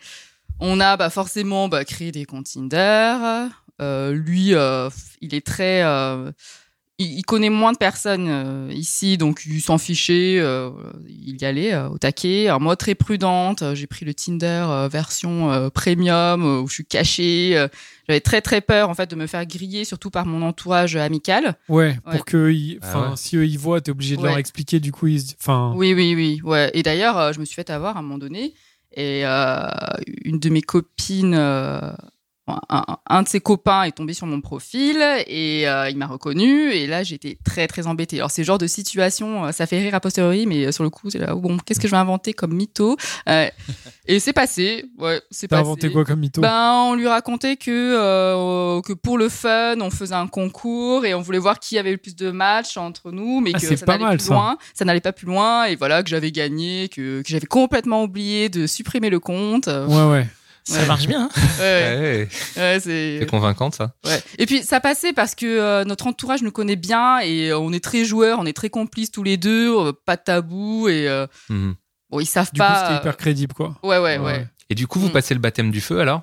[0.61, 3.49] On a bah, forcément bah, créé des comptes Tinder.
[3.81, 4.89] Euh, lui, euh,
[5.21, 5.83] il est très.
[6.99, 10.39] Il, il connaît moins de personnes euh, ici, donc il s'en fichait.
[10.41, 10.71] euh,
[11.09, 12.49] il y allait euh, au taquet.
[12.49, 16.69] Alors, moi, très prudente, euh, j'ai pris le Tinder euh, version euh, premium euh, où
[16.69, 17.53] je suis cachée.
[17.57, 17.69] euh,
[18.09, 21.57] J'avais très très peur en fait de me faire griller, surtout par mon entourage amical.
[21.69, 22.13] Ouais, Ouais.
[22.17, 23.17] pour que, Ah enfin, ouais.
[23.17, 24.81] si eux ils voient, t'es obligé de leur expliquer.
[24.81, 26.41] Du coup, ils, enfin, Oui, oui, oui.
[26.45, 26.71] Ouais.
[26.75, 28.55] Et d'ailleurs, euh, je me suis fait avoir à un moment donné.
[28.99, 29.67] Et euh,
[30.25, 31.93] une de mes copines, euh,
[32.69, 36.71] un, un de ses copains est tombé sur mon profil et euh, il m'a reconnu.
[36.73, 38.19] Et là, j'étais très, très embêtée.
[38.19, 40.85] Alors, c'est le genre de situation, euh, ça fait rire a posteriori, mais euh, sur
[40.85, 42.97] le coup, c'est là, bon, qu'est-ce que je vais inventer comme mytho?
[43.29, 43.49] Euh,
[44.07, 44.85] Et c'est passé.
[44.99, 45.61] Ouais, c'est passé.
[45.63, 46.41] inventé quoi comme mytho?
[46.41, 51.15] Ben, on lui racontait que, euh, que pour le fun, on faisait un concours et
[51.15, 53.87] on voulait voir qui avait le plus de matchs entre nous, mais Ah, que ça
[53.99, 54.35] n'allait plus ça.
[54.35, 54.59] loin.
[54.75, 58.49] Ça n'allait pas plus loin et voilà que j'avais gagné, que, que j'avais complètement oublié
[58.49, 59.67] de supprimer le compte.
[59.67, 60.27] Ouais, ouais.
[60.69, 60.87] Ça Ouais.
[60.87, 61.23] marche bien.
[61.23, 61.29] hein
[61.61, 63.27] ouais, ouais, Ouais, ouais, c'est.
[63.31, 63.95] Convaincant ça.
[64.05, 64.21] Ouais.
[64.39, 67.73] Et puis ça passait parce que euh, notre entourage nous connaît bien et euh, on
[67.73, 71.09] est très joueurs, on est très complices tous les deux, euh, pas de tabou et
[71.09, 71.75] euh, Mhm.
[72.11, 72.85] bon ils savent Du coup, pas.
[72.89, 73.77] c'était hyper crédible, quoi.
[73.85, 74.47] Ouais, ouais, ouais, Ouais.
[74.69, 75.13] Et du coup, vous Mm.
[75.13, 76.23] passez le baptême du feu alors?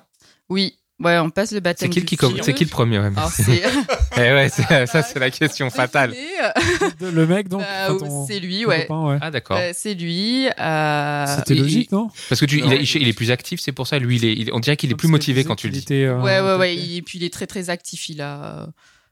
[0.50, 1.90] Oui, ouais, on passe le C'est baptême.
[1.90, 2.28] qui, du qui, feu.
[2.28, 3.62] com- c'est qui le premier ouais, c'est.
[4.16, 6.10] Eh ouais, ça c'est la question fatale.
[6.12, 8.82] Défilé, Le mec, donc, euh, ton- c'est lui, ouais.
[8.86, 9.18] copain, ouais.
[9.20, 9.56] Ah d'accord.
[9.58, 10.46] Euh, c'est lui.
[10.58, 12.10] euh, C'était il- logique, non?
[12.28, 12.70] Parce que tu, il, Non.
[12.72, 13.98] est- il est plus actif, c'est pour ça.
[13.98, 15.84] Lui, il est, il- on dirait qu'il est plus motivé quand tu le dis.
[15.90, 16.76] euh, Ouais, ouais, ouais.
[16.76, 18.08] Et puis il est très, très actif.
[18.08, 18.68] Il a,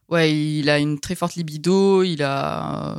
[0.09, 2.03] ouais, il a une très forte libido.
[2.03, 2.95] Il a,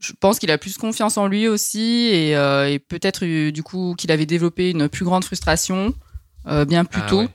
[0.00, 3.62] je pense qu'il a plus confiance en lui aussi, et, euh, et peut-être euh, du
[3.64, 5.94] coup qu'il avait développé une plus grande frustration
[6.46, 7.18] euh, bien plus Ah tôt.
[7.22, 7.28] ouais,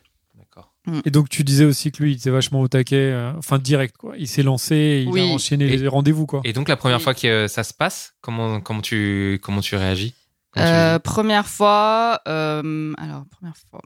[0.86, 1.02] D'accord.
[1.06, 3.96] Et donc, tu disais aussi que lui, il était vachement au taquet, euh, enfin, direct,
[3.98, 4.16] quoi.
[4.18, 5.22] Il s'est lancé, il Oui.
[5.22, 6.42] a enchaîné Et- les rendez-vous, quoi.
[6.46, 7.04] Et donc la première Oui.
[7.04, 10.16] fois que euh, ça se passe, comment comment tu comment tu réagis?
[10.52, 13.82] Comment tu- Euh, première fois, euh, alors première fois,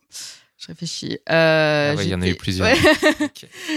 [0.58, 1.18] je réfléchis.
[1.30, 2.68] Euh, Ah ouais, il y en a eu plusieurs.
[2.68, 2.78] Ouais.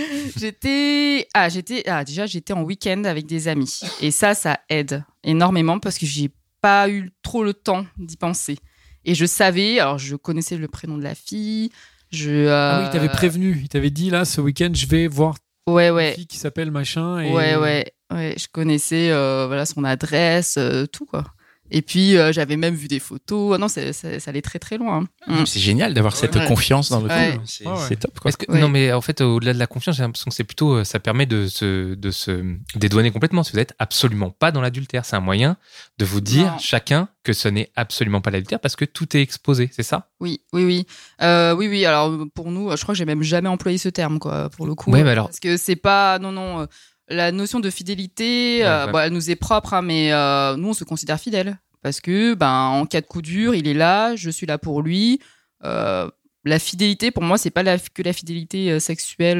[0.37, 5.05] J'étais, ah j'étais, ah déjà j'étais en week-end avec des amis et ça, ça aide
[5.25, 8.59] énormément parce que j'ai pas eu trop le temps d'y penser
[9.05, 11.71] et je savais, alors je connaissais le prénom de la fille,
[12.11, 12.49] je.
[12.49, 13.59] Ah oui, euh, il t'avait prévenu.
[13.63, 15.35] Il t'avait dit, là, ce week-end, je vais voir
[15.69, 16.13] Ouais une ouais.
[16.13, 17.21] fille qui s'appelle machin.
[17.21, 17.33] Et...
[17.33, 18.35] Ouais, ouais, ouais.
[18.39, 21.25] Je connaissais euh, voilà son adresse, euh, tout quoi.
[21.71, 23.55] Et puis euh, j'avais même vu des photos.
[23.55, 23.81] Ah non, ça,
[24.27, 25.07] allait très très loin.
[25.27, 25.41] hein.
[25.43, 25.47] Mm.
[25.47, 26.47] C'est génial d'avoir cette Ouais.
[26.47, 27.33] confiance dans le Ouais.
[27.33, 27.45] couple.
[27.47, 27.79] C'est Ouais, ouais.
[27.89, 28.29] c'est top quoi.
[28.29, 28.61] Est-ce que- Ouais.
[28.61, 31.01] Non, mais en fait, au-delà de la confiance, j'ai l'impression que c'est plutôt, euh, ça
[31.01, 33.43] permet de se, de se dédouaner complètement.
[33.43, 35.57] Si vous n'êtes absolument pas dans l'adultère, c'est un moyen
[35.99, 36.59] de vous dire Non.
[36.59, 40.09] chacun que ce n'est absolument pas l'adultère parce que tout est exposé, c'est ça?
[40.21, 40.87] Oui, oui, oui,
[41.23, 41.85] Euh, oui, oui.
[41.85, 44.75] Alors pour nous, je crois que j'ai même jamais employé ce terme quoi, pour le
[44.77, 44.93] coup.
[44.93, 46.67] Ouais, mais alors- Parce que c'est pas, non, non.
[47.09, 48.93] La notion de fidélité, Ouais, euh, ouais.
[48.93, 52.35] bon, elle nous est propre, hein, mais euh, nous on se considère fidèles parce que
[52.35, 55.21] ben en cas de coup dur, il est là, je suis là pour lui.
[55.65, 56.11] Euh,
[56.45, 59.39] la fidélité, pour moi, c'est pas la, que la fidélité sexuelle,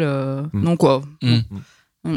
[0.53, 0.61] Mm.
[0.63, 1.03] non quoi.
[1.23, 2.17] Mm.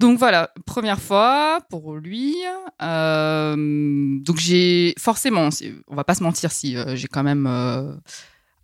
[0.00, 2.34] Donc voilà, première fois pour lui.
[2.80, 5.48] Donc j'ai forcément,
[5.86, 7.46] on va pas se mentir, si j'ai quand même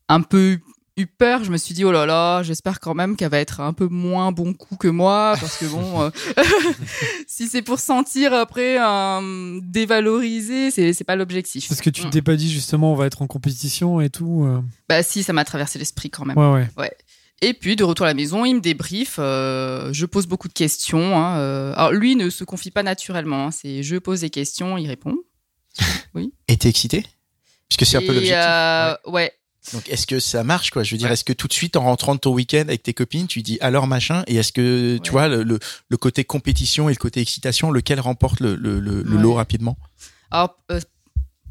[0.09, 0.59] un peu
[0.99, 1.45] eu peur.
[1.45, 3.87] Je me suis dit oh là là, j'espère quand même qu'elle va être un peu
[3.89, 6.11] moins bon coup que moi parce que bon, euh,
[7.27, 11.69] si c'est pour sentir après euh, dévalorisé, c'est c'est pas l'objectif.
[11.69, 12.11] Parce que tu Mm.
[12.11, 14.45] t'es pas dit, justement, on va être en compétition et tout.
[14.45, 14.61] euh.
[14.89, 16.37] Bah si, ça m'a traversé l'esprit quand même.
[16.39, 16.93] Ouais, ouais.
[17.41, 19.17] Et puis de retour à la maison, il me débriefe.
[19.21, 21.17] euh, je pose beaucoup de questions.
[21.17, 21.73] hein, euh.
[21.77, 23.47] Alors lui ne se confie pas naturellement.
[23.47, 25.17] hein, c'est je pose des questions, il répond.
[26.49, 27.05] Et t'es excité?
[27.69, 28.35] Puisque c'est un peu l'objectif.
[28.37, 29.33] euh, ouais.
[29.73, 30.83] Donc est-ce que ça marche quoi?
[30.83, 32.95] Je veux dire, est-ce que tout de suite en rentrant de ton week-end avec tes
[32.95, 36.89] copines, tu dis alors machin Et est-ce que tu vois le, le, le côté compétition
[36.89, 39.23] et le côté excitation, lequel remporte le, le, le, le Ouais.
[39.23, 39.77] lot rapidement?
[40.31, 40.81] Alors, euh,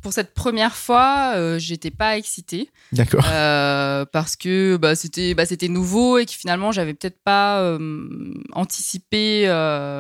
[0.01, 3.25] pour cette première fois, euh, j'étais pas excitée D'accord.
[3.31, 8.33] euh, parce que bah, c'était bah, c'était nouveau et que finalement j'avais peut-être pas euh,
[8.53, 9.47] anticipé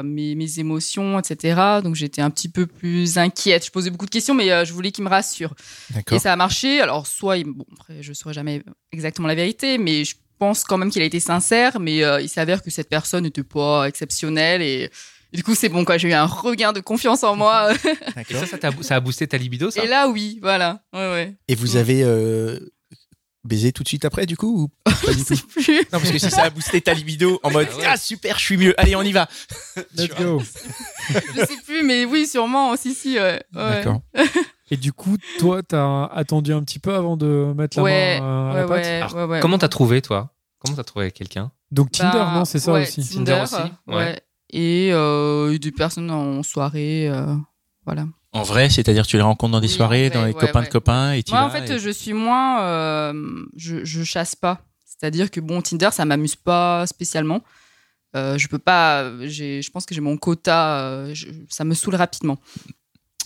[0.03, 1.79] mes, mes émotions, etc.
[1.83, 3.65] Donc j'étais un petit peu plus inquiète.
[3.65, 5.53] Je posais beaucoup de questions, mais je voulais qu'il me rassure.
[6.11, 6.79] Et ça a marché.
[6.79, 10.91] Alors soit, bon, après je saurais jamais exactement la vérité, mais je pense quand même
[10.91, 11.79] qu'il a été sincère.
[11.79, 14.89] Mais il s'avère que cette personne n'était pas exceptionnelle et
[15.37, 15.99] du coup c'est bon quoi.
[15.99, 17.71] J'ai eu un regain de confiance en moi.
[18.29, 18.45] Et ça,
[18.81, 20.81] ça, a boosté ta libido, ça et là oui, voilà.
[20.93, 21.35] Ouais ouais.
[21.47, 22.59] Et vous avez euh,
[23.43, 24.67] baisé tout de suite après, du coup ou
[25.05, 25.77] pas du Je tout sais plus.
[25.93, 27.85] Non, parce que si ça a boosté ta libido en mode Ah ouais.
[27.87, 28.73] ah super, je suis mieux.
[28.79, 29.27] Allez, on y va.
[29.95, 30.41] Let's go.
[31.09, 32.75] je sais plus, mais oui, sûrement.
[32.75, 33.43] Si, si, ouais.
[33.53, 33.83] ouais.
[33.83, 34.01] D'accord.
[34.71, 38.49] Et du coup, toi, t'as attendu un petit peu avant de mettre la Ouais, main
[38.49, 39.39] à ouais, la pâte ouais, Alors, ouais, ouais.
[39.39, 40.33] Comment t'as trouvé, toi?
[40.57, 41.51] Comment t'as trouvé quelqu'un?
[41.69, 43.07] Donc Tinder, Bah, non, c'est ça ouais, aussi.
[43.07, 43.95] Tinder, Tinder aussi, ouais.
[43.95, 44.21] ouais.
[44.51, 47.35] Et euh, des personnes en soirée, euh,
[47.85, 48.05] voilà.
[48.33, 50.61] En vrai, c'est-à-dire tu les rencontres dans des Oui, soirées, vrai, dans les ouais, copains
[50.61, 52.61] de copains et tu Moi, vas en fait, et- je suis moins.
[52.61, 53.13] euh,
[53.55, 54.61] je, je chasse pas.
[54.85, 57.41] C'est-à-dire que bon, Tinder, ça m'amuse pas spécialement.
[58.15, 59.03] Euh, je peux pas.
[59.25, 60.79] Je pense que j'ai mon quota.
[60.81, 62.37] euh, je- ça me saoule rapidement.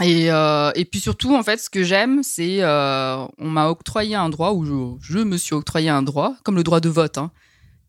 [0.04, 4.52] Et, et puis surtout, en fait, ce que j'aime, c'est on m'a octroyé un droit
[4.54, 7.18] ou je, je me suis octroyé un droit, comme le droit de vote.
[7.20, 7.32] hein.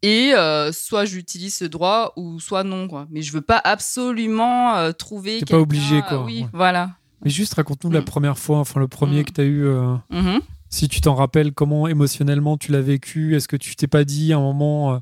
[0.03, 3.07] Et euh, soit j'utilise ce droit ou soit non, quoi.
[3.11, 5.39] Mais je veux pas absolument euh, trouver.
[5.41, 6.25] T'es pas obligé, quoi.
[6.25, 6.49] Oui, Ouais.
[6.53, 6.91] voilà.
[7.25, 8.05] Mais juste raconte-nous la Mm.
[8.05, 9.25] première fois, enfin le premier Mm.
[9.25, 9.65] que t'as eu.
[9.65, 10.41] euh, Mhm.
[10.71, 14.33] si tu t'en rappelles, comment émotionnellement tu l'as vécu Est-ce que tu t'es pas dit
[14.33, 14.99] à un moment euh,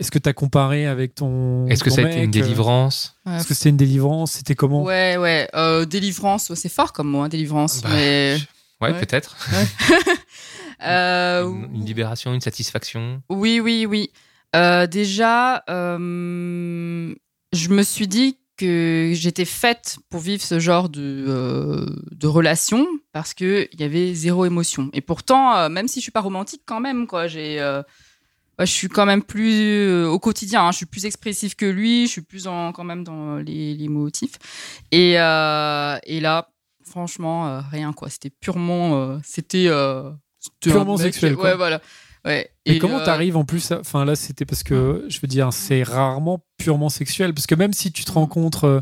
[0.00, 1.66] Est-ce que t'as comparé avec ton.
[1.66, 4.54] Est-ce que ça a été une euh, délivrance Ouais, Est-ce que c'était une délivrance C'était
[4.54, 4.82] comment?
[4.82, 5.48] Ouais, ouais.
[5.54, 7.82] Euh, délivrance, c'est fort comme mot, hein, délivrance.
[7.82, 8.36] Bah, mais
[8.80, 9.00] Ouais, Ouais.
[9.00, 9.36] peut-être.
[10.84, 13.22] euh, Une, une libération, une satisfaction.
[13.28, 14.10] oui, oui, oui.
[14.56, 17.14] Euh, déjà, euh,
[17.52, 22.86] je me suis dit que j'étais faite pour vivre ce genre de, euh, de relation
[23.12, 24.90] parce que il y avait zéro émotion.
[24.92, 28.88] Et pourtant, même si je suis pas romantique, quand même, quoi, j'ai, ouais, je suis
[28.88, 30.66] quand même plus au quotidien.
[30.66, 32.06] hein, je suis plus expressif que lui.
[32.06, 34.38] Je suis plus en, quand même dans les, les motifs.
[34.90, 36.48] Et, et là,
[36.84, 38.08] franchement, rien quoi.
[38.08, 39.70] C'était purement, c'était
[40.60, 41.50] Purement sexuel, quoi.
[41.50, 41.80] Ouais, voilà.
[42.28, 42.50] Ouais.
[42.66, 45.82] Et, comment t'arrives en plus à- Enfin là, c'était parce que je veux dire, c'est
[45.82, 47.32] rarement purement sexuel.
[47.34, 48.80] Parce que même si tu te rencontres euh,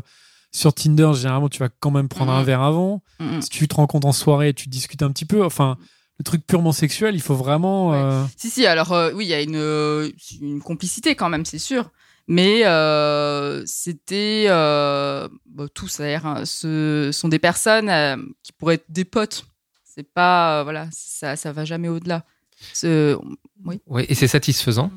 [0.51, 3.01] sur Tinder, généralement, tu vas quand même prendre un verre avant.
[3.41, 5.43] Si tu te rencontres en soirée, tu discutes un petit peu.
[5.45, 5.77] Enfin,
[6.19, 7.91] le truc purement sexuel, il faut vraiment.
[7.91, 7.97] Ouais.
[7.97, 11.59] euh, Si, si, alors euh, oui, il y a une, une complicité quand même, c'est
[11.59, 11.89] sûr.
[12.27, 14.45] Mais euh, c'était.
[14.49, 19.45] Euh, bon, tous, d'ailleurs, hein, ce sont des personnes euh, qui pourraient être des potes.
[19.85, 20.63] C'est pas.
[20.63, 22.25] voilà, ça, ça va jamais au-delà.
[22.73, 23.17] Ce-
[23.65, 23.81] Oui.
[23.87, 24.91] Ouais, et c'est satisfaisant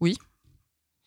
[0.00, 0.16] Oui.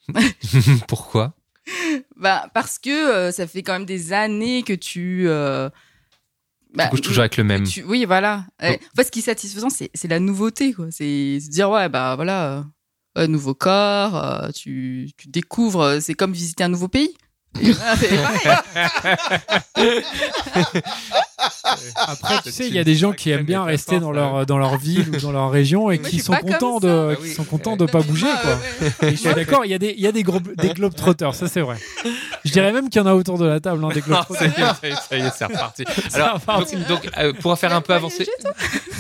[0.88, 1.34] Pourquoi
[2.16, 5.28] Bah, parce que euh, ça fait quand même des années que tu.
[5.28, 5.70] euh,
[6.72, 7.64] Tu bah, couches toujours avec le même.
[7.66, 8.46] tu- oui, voilà.
[8.62, 8.80] Ouais.
[8.94, 10.88] En fait, ce qui est satisfaisant, c'est c'est la nouveauté, quoi.
[10.92, 12.64] C'est se dire, ouais, bah voilà, euh,
[13.16, 17.16] un nouveau corps, euh, tu, tu découvres, euh, c'est comme visiter un nouveau pays.
[17.56, 17.74] C'est
[18.22, 18.58] pareil.
[21.96, 24.58] Après, tu sais, il y a des gens qui aiment bien rester dans leur dans
[24.58, 27.76] leur ville ou dans leur région et qui sont contents de Bah qui sont contents
[27.78, 28.58] de pas bouger, quoi.
[29.10, 31.62] je suis d'accord, il y a des il y a des des globetrotters, ça c'est
[31.62, 31.78] vrai.
[32.44, 34.76] Je dirais même qu'il y en a autour de la table, hein, des Ah, globetrotters.
[35.10, 35.84] ça y est, c'est reparti.
[36.10, 36.76] C'est Alors, reparti.
[36.78, 38.28] donc, donc, euh, pour faire un peu avancer.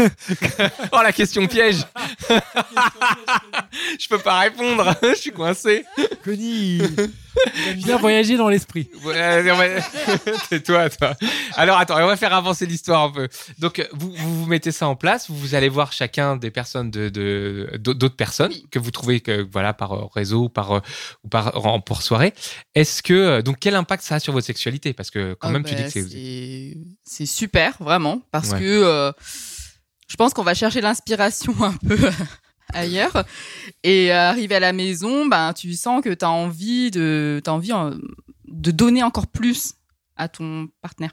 [0.91, 1.77] oh, la question piège
[3.99, 5.85] Je peux pas répondre, je suis coincé.
[6.23, 8.89] Connie, il aime bien voyager dans l'esprit.
[10.49, 11.13] C'est toi, toi.
[11.55, 13.27] Alors, attends, on va faire avancer l'histoire un peu.
[13.59, 16.91] Donc, vous, vous vous mettez ça en place, vous, vous allez voir chacun des personnes
[16.91, 20.79] de, de- d'autres personnes que vous trouvez que, voilà, par euh, réseau ou par, euh,
[21.23, 22.33] ou par, en- pour soirée.
[22.75, 24.93] Est-ce que, euh, donc, quel impact ça a sur votre sexualité?
[24.93, 28.59] Parce que, quand Ah même, tu bah, dis que c'est, c'est super, vraiment, parce Ouais.
[28.59, 29.11] que euh,
[30.07, 31.97] je pense qu'on va chercher l'inspiration un peu
[32.73, 33.23] ailleurs.
[33.83, 37.51] Et euh, arrivé à la maison, ben, tu sens que tu as envie, de, as
[37.51, 37.95] envie euh,
[38.47, 39.73] de donner encore plus
[40.15, 41.11] à ton partenaire.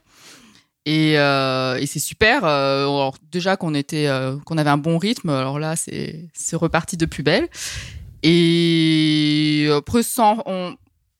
[0.84, 2.44] Et, euh, et c'est super.
[2.44, 7.06] euh, déjà qu'on était, euh, qu'on avait un bon rythme, alors là, c'est reparti de
[7.06, 7.48] plus belle.
[8.22, 10.76] Et après, sans, on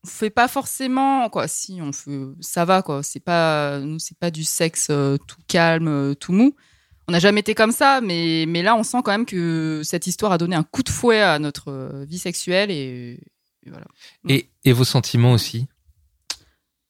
[0.07, 1.47] fait pas forcément quoi.
[1.49, 3.03] Si on fait, ça va quoi.
[3.03, 6.55] C'est pas, nous, c'est pas du sexe tout calme, tout mou.
[7.09, 10.07] On n'a jamais été comme ça, mais mais là, on sent quand même que cette
[10.07, 13.19] histoire a donné un coup de fouet à notre vie sexuelle et,
[13.67, 13.87] voilà.
[14.29, 15.67] et vos sentiments aussi?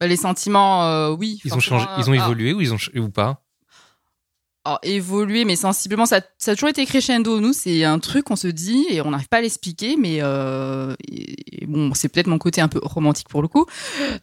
[0.02, 1.40] Bah, Les sentiments, euh, oui.
[1.44, 3.40] Ils ont changé, ils ont ah, évolué ou ils ont, ou pas?
[4.64, 7.38] alors, évolué, mais sensiblement, ça, ça a toujours été crescendo.
[7.40, 10.94] Nous, c'est un truc qu'on se dit et on n'arrive pas à l'expliquer, mais euh,
[11.08, 13.64] et- et bon, c'est peut-être mon côté un peu romantique pour le coup.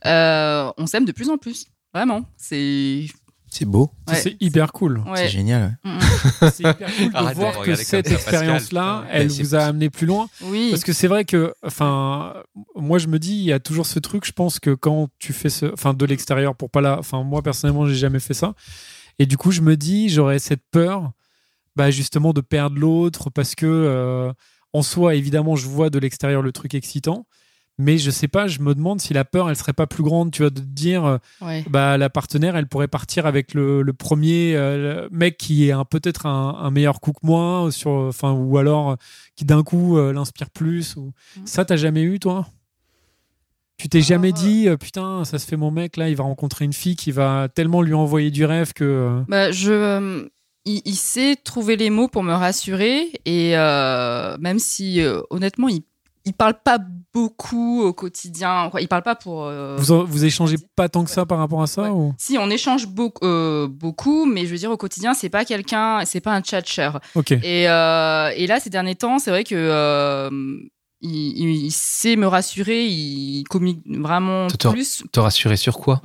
[0.05, 2.23] Euh, on s'aime de plus en plus, vraiment.
[2.35, 3.05] C'est
[3.51, 3.91] C'est beau.
[4.07, 4.15] Ouais.
[4.15, 4.99] C'est hyper cool.
[4.99, 5.17] Ouais.
[5.17, 5.77] C'est génial.
[5.83, 5.91] ouais.
[5.91, 6.51] Mm, mm.
[6.51, 10.05] C'est hyper cool de Arrête voir que cette expérience-là, elle c'est vous a amené plus
[10.05, 10.29] loin.
[10.43, 10.69] Oui.
[10.71, 12.35] Parce que c'est vrai que, enfin,
[12.75, 14.25] moi je me dis, il y a toujours ce truc.
[14.25, 17.41] Je pense que quand tu fais ce, enfin, de l'extérieur pour pas la, enfin, moi
[17.41, 18.53] personnellement, j'ai jamais fait ça.
[19.19, 21.11] Et du coup, je me dis, j'aurais cette peur,
[21.75, 24.31] bah, justement, de perdre l'autre parce que, euh,
[24.73, 27.25] en soi, évidemment, je vois de l'extérieur le truc excitant.
[27.81, 30.31] Mais je sais pas, je me demande si la peur, elle serait pas plus grande,
[30.31, 31.63] tu vois, de te dire, euh, Ouais.
[31.69, 35.71] bah, la partenaire, elle pourrait partir avec le, le premier euh, le mec qui est
[35.71, 38.95] un- peut-être un, un meilleur coup que moi, sur, enfin, ou alors euh,
[39.37, 40.97] qui d'un coup euh, l'inspire plus.
[40.97, 41.13] Ou...
[41.37, 41.47] Mhm.
[41.47, 42.47] Ça, t'as jamais eu, toi?
[43.77, 46.73] Tu t'es jamais dit, putain, ça se fait mon mec, là, il va rencontrer une
[46.73, 49.21] fille qui va tellement lui envoyer du rêve que.
[49.29, 50.27] Bah, je, euh,
[50.65, 55.69] il, il sait trouver les mots pour me rassurer et euh, même si euh, honnêtement
[55.69, 55.83] il
[56.25, 56.77] il parle pas
[57.13, 59.45] beaucoup au quotidien, quoi, il parle pas pour.
[59.45, 61.89] euh, vous, en- vous échangez pas tant que ça par rapport à ça Ouais.
[61.89, 62.13] ou...
[62.17, 66.03] Si on échange beaucoup, euh, beaucoup, mais je veux dire au quotidien c'est pas quelqu'un,
[66.05, 66.91] c'est pas un tchatcher.
[67.15, 67.31] Ok.
[67.31, 70.29] Et, euh, et là ces derniers temps c'est vrai que euh,
[71.01, 76.01] il, il- il sait me rassurer, il communique vraiment Te- plus Te rassurer sur quoi?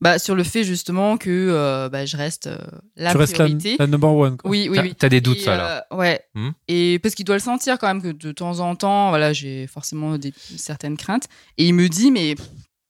[0.00, 2.58] Bah, sur le fait justement que euh, bah, je reste euh,
[2.96, 3.76] la tu restes la, priorité.
[3.78, 4.36] la number one.
[4.36, 4.50] quoi.
[4.50, 4.94] Oui, oui, oui.
[4.94, 6.20] t'as des doutes, Et, ça, alors euh, Ouais.
[6.34, 6.50] Hmm.
[6.68, 9.66] Et parce qu'il doit le sentir quand même que de temps en temps, voilà, j'ai
[9.66, 11.28] forcément des, certaines craintes.
[11.56, 12.34] Et il me dit, mais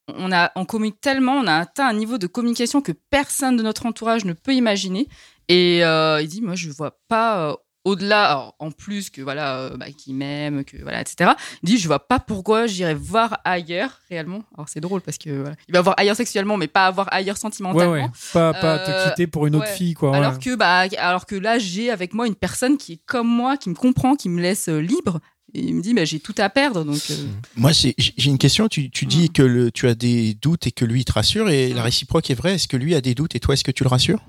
[0.07, 3.63] on, a, on communique tellement, on a atteint un niveau de communication que personne de
[3.63, 5.07] notre entourage ne peut imaginer.
[5.47, 7.55] Et euh, il dit, moi, je vois pas.
[7.87, 11.31] Au-delà, en plus que voilà, euh, bah, qu'il m'aime, que voilà, etc.
[11.63, 14.43] Il dit, je vois pas pourquoi j'irais voir ailleurs réellement.
[14.55, 17.37] Alors c'est drôle parce que voilà, il va voir ailleurs sexuellement, mais pas avoir ailleurs
[17.37, 17.91] sentimentalement.
[17.93, 18.05] ouais.
[18.33, 19.75] Pas, pas te Euh, quitter pour une autre ouais.
[19.75, 20.15] fille, quoi.
[20.15, 23.57] Alors que, bah, alors que là, j'ai avec moi une personne qui est comme moi,
[23.57, 25.19] qui me comprend, qui me laisse euh, libre.
[25.59, 26.83] Il me dit, bah, j'ai tout à perdre.
[26.85, 27.15] Donc, euh,
[27.55, 28.67] Moi, c'est- j'ai une question.
[28.67, 29.29] Tu, tu dis Mm.
[29.29, 31.85] que le, tu as des doutes et que lui il te rassure, et la Mm.
[31.85, 32.55] réciproque est vraie.
[32.55, 34.19] Est-ce que lui a des doutes et toi, est-ce que tu le rassures?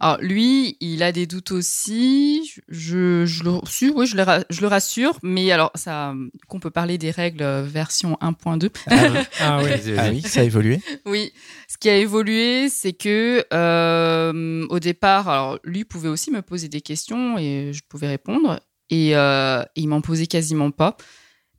[0.00, 2.52] Alors, lui, il a des doutes aussi.
[2.68, 5.18] Je, je, le, si, oui, je, le, ra- je le rassure.
[5.22, 6.14] Mais alors, ça,
[6.48, 8.70] qu'on peut parler des règles euh, version 1.2.
[8.86, 8.96] Ah
[9.40, 10.10] Ah vas-y.
[10.10, 10.80] oui, ça a évolué.
[11.06, 11.32] Oui,
[11.68, 16.68] ce qui a évolué, c'est que euh, au départ, alors lui pouvait aussi me poser
[16.68, 18.60] des questions et je pouvais répondre,
[18.90, 20.96] et euh, il m'en posait quasiment pas.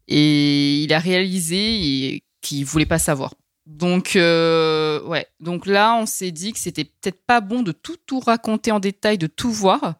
[0.07, 3.33] Et il a réalisé qu'il voulait pas savoir.
[3.65, 7.97] Donc euh, ouais, donc là on s'est dit que c'était peut-être pas bon de tout
[8.05, 9.95] tout raconter en détail, de tout voir.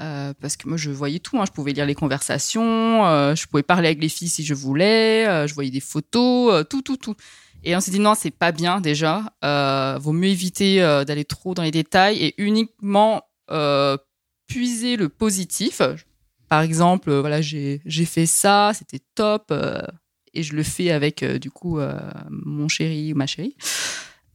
[0.00, 1.44] euh, parce que moi je voyais tout, hein.
[1.46, 2.62] je pouvais lire les conversations,
[3.34, 6.98] je pouvais parler avec les filles si je voulais, je voyais des photos, tout, tout,
[6.98, 7.14] tout.
[7.64, 9.22] Et on s'est dit non, c'est pas bien déjà.
[9.98, 13.22] Vaut mieux éviter d'aller trop dans les détails et uniquement
[14.46, 15.80] puiser le positif.
[16.48, 19.82] Par exemple, euh, voilà, j'ai fait ça, c'était top, euh,
[20.34, 21.78] et je le fais avec euh, du coup
[22.30, 23.56] mon chéri ou ma chérie.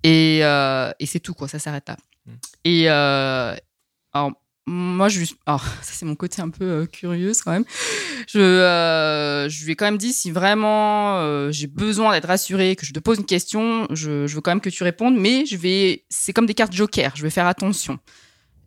[0.04, 1.98] Et, et c'est tout quoi, ça s'arrête là.
[2.26, 2.32] Mm.
[2.66, 4.32] Et alors
[4.66, 7.66] moi je lui- alors ça c'est mon côté un peu euh, curieuse quand même.
[8.28, 12.76] Je euh, je lui ai quand même dit si vraiment euh, j'ai besoin d'être rassurée,
[12.76, 15.46] que je te pose une question, je, je veux quand même que tu répondes, mais
[15.46, 18.00] je vais c'est comme des cartes joker, je vais faire attention.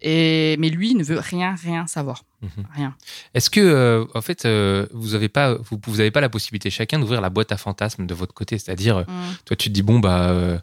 [0.02, 2.50] Et mais lui il ne veut rien rien savoir, Mhm.
[2.74, 2.96] rien.
[3.34, 6.68] Est-ce que, euh, en fait, euh, vous avez pas, vous, vous avez pas la possibilité
[6.70, 9.34] chacun d'ouvrir la boîte à fantasmes de votre côté, c'est-à-dire, euh, Mm.
[9.46, 10.58] toi, tu te dis bon bah, euh,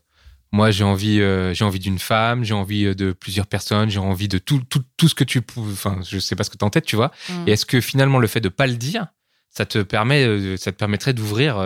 [0.51, 1.17] moi j'ai envie,
[1.53, 5.07] j'ai envie d'une femme, j'ai envie de plusieurs personnes, j'ai envie de tout, tout, tout
[5.07, 7.11] ce que tu, pou- enfin, je sais pas ce que tu en tête, tu vois.
[7.29, 7.47] Mm.
[7.47, 9.07] Et est-ce que finalement le fait de pas le dire,
[9.49, 11.57] ça te permet, ça te permettrait d'ouvrir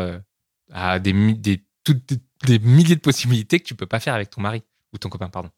[0.71, 4.29] à des, des, toutes des, des milliers de possibilités que tu peux pas faire avec
[4.29, 4.61] ton mari
[4.93, 5.49] ou ton copain, pardon?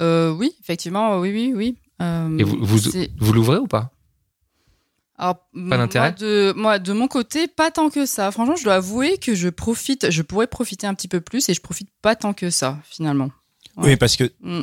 [0.00, 1.76] Euh, oui, effectivement, oui, oui, oui.
[2.00, 3.90] Euh, Et vous, vous, l'ouvrez ou pas?
[5.16, 8.30] Alors, Pas moi, d'intérêt de, moi, de mon côté, pas tant que ça.
[8.32, 11.54] Franchement, je dois avouer que je profite, je pourrais profiter un petit peu plus et
[11.54, 13.30] je profite pas tant que ça, finalement.
[13.76, 13.90] Ouais.
[13.90, 14.62] Oui, parce que Mm.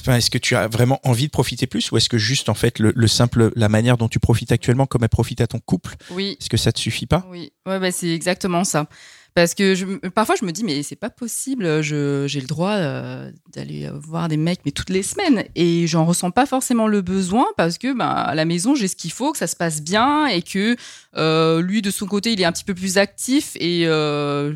[0.00, 2.54] Enfin, est-ce que tu as vraiment envie de profiter plus ou est-ce que juste en
[2.54, 5.60] fait le, le simple la manière dont tu profites actuellement comme elle profite à ton
[5.60, 7.24] couple Oui, est-ce que ça te suffit pas?
[7.28, 8.88] Oui, ouais, bah, c'est exactement ça.
[9.34, 13.30] Parce que je, parfois, je me dis, mais c'est pas possible, j'ai le droit euh,
[13.52, 15.44] d'aller voir des mecs, mais toutes les semaines.
[15.54, 18.96] Et j'en ressens pas forcément le besoin parce que ben, à la maison, j'ai ce
[18.96, 20.76] qu'il faut, que ça se passe bien et que
[21.16, 23.52] euh, lui, de son côté, il est un petit peu plus actif.
[23.60, 24.52] Et euh,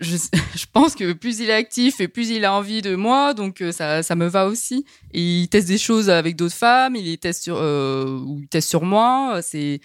[0.00, 0.16] je,
[0.54, 3.64] je pense que plus il est actif et plus il a envie de moi, donc
[3.72, 4.84] ça, ça me va aussi.
[5.12, 8.68] Et il teste des choses avec d'autres femmes, il les teste sur, ou il teste
[8.68, 9.40] sur moi.
[9.42, 9.80] C'est.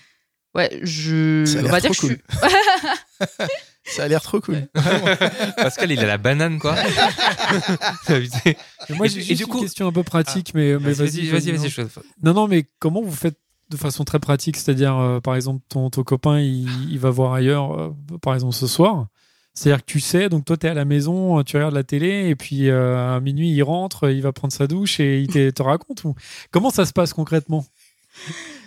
[0.55, 1.45] Ouais, je.
[1.65, 2.17] On va dire que je suis.
[3.85, 4.67] Ça a l'air trop cool.
[5.57, 6.75] Pascal, il a la banane, quoi.
[8.89, 11.81] Moi, j'ai juste une coup- question un peu pratique, mais, mais Vas-y, vas-y, vas-y.
[11.81, 11.87] non.
[12.23, 13.37] Non, non, mais comment vous faites
[13.69, 14.57] de façon très pratique?
[14.57, 17.89] C'est-à-dire, euh, par exemple, ton, ton copain, il, il va voir ailleurs, euh,
[18.21, 19.07] par exemple, ce soir.
[19.53, 22.29] C'est-à-dire que tu sais, donc toi, tu es à la maison, tu regardes la télé,
[22.29, 25.49] et puis euh, à minuit, il rentre, il va prendre sa douche et il te,
[25.51, 26.03] te raconte.
[26.05, 26.15] Ou...
[26.51, 27.65] Comment ça se passe concrètement?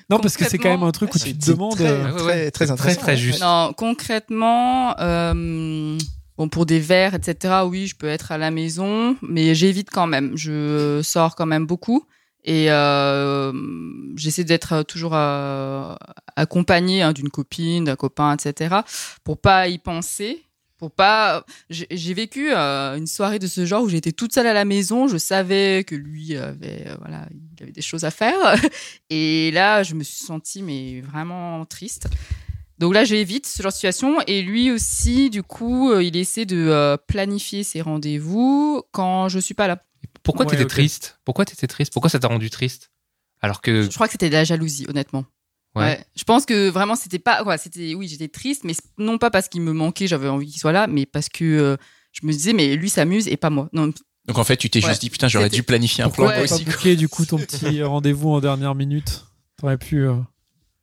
[0.09, 1.75] Non, parce que c'est quand même un truc où tu te demandes.
[1.77, 2.51] Très, euh, ouais, très, ouais.
[2.51, 3.01] très Très, intéressant.
[3.01, 3.41] très juste.
[3.41, 5.99] Non, concrètement, euh,
[6.39, 10.07] bon, pour des verres, etc., oui, je peux être à la maison, mais j'évite quand
[10.07, 10.37] même.
[10.37, 12.05] Je sors quand même beaucoup
[12.45, 13.53] et euh,
[14.17, 15.95] j'essaie d'être toujours euh,
[16.37, 18.77] accompagnée hein, d'une copine, d'un copain, etc.,
[19.25, 20.46] pour pas y penser.
[20.79, 24.53] Pour pas, j'ai vécu euh, une soirée de ce genre où j'étais toute seule à
[24.53, 25.09] la maison.
[25.09, 28.37] Je savais que lui avait, euh, voilà, il avait des choses à faire.
[29.11, 32.09] Et là, je me suis sentie mais vraiment triste.
[32.79, 34.21] Donc là, j'évite ce genre de situation.
[34.27, 39.39] Et lui aussi, du coup, euh, il essaie de euh, planifier ses rendez-vous quand je
[39.39, 39.83] suis pas là.
[40.23, 41.19] Pourquoi Ouais, t'étais triste?
[41.25, 41.93] Pourquoi t'étais triste?
[41.93, 42.91] Pourquoi ça t'a rendu triste?
[43.41, 45.25] Alors que Je crois que c'était de la jalousie, honnêtement.
[45.77, 45.83] Ouais.
[45.83, 46.05] Ouais.
[46.17, 49.49] Je pense que vraiment, c'était pas, quoi, c'était, oui, j'étais triste, mais non pas parce
[49.49, 51.77] qu'il me manquait, j'avais envie qu'il soit là, mais parce que euh,
[52.13, 53.69] je me disais, mais lui s'amuse et pas moi.
[53.73, 53.87] Non,
[54.27, 54.89] Donc en fait, tu t'es Ouais.
[54.89, 56.97] juste dit, putain, j'aurais C'était- dû planifier un Pourquoi plan pas aussi.
[56.97, 59.25] du coup ton petit rendez-vous en dernière minute?
[59.59, 59.99] T'aurais pu.
[60.07, 60.15] euh,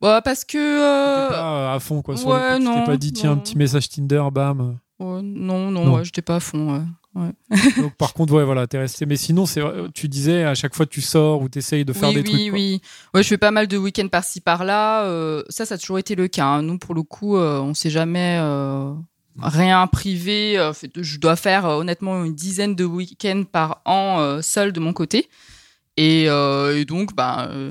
[0.00, 2.16] Ouais, parce que, euh, t'étais pas à fond quoi.
[2.16, 3.40] Sur ouais, le coup, tu t'es non, pas dit tiens un non.
[3.40, 4.78] petit message Tinder, bam.
[5.00, 5.94] ouais, non, non, Non.
[5.96, 6.86] ouais, j'étais pas à fond.
[7.14, 7.30] Ouais.
[7.78, 9.06] Donc par contre ouais voilà t'es resté.
[9.06, 9.62] Mais sinon c'est
[9.94, 12.40] tu disais à chaque fois tu sors ou t'essayes de faire oui, des oui, trucs.
[12.50, 12.52] quoi.
[12.58, 12.80] oui.
[13.14, 15.04] Ouais, je fais pas mal de week-ends par-ci par-là.
[15.04, 16.46] euh, ça, ça a toujours été le cas.
[16.46, 16.62] hein.
[16.62, 18.92] Nous, pour le coup, euh, on s'est jamais euh,
[19.40, 20.58] rien privé.
[20.58, 25.28] euh, je dois faire honnêtement une dizaine de week-ends par an seul de mon côté.
[25.96, 27.70] Et, et donc, de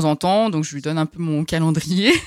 [0.00, 2.12] temps en temps, donc je lui donne un peu mon calendrier.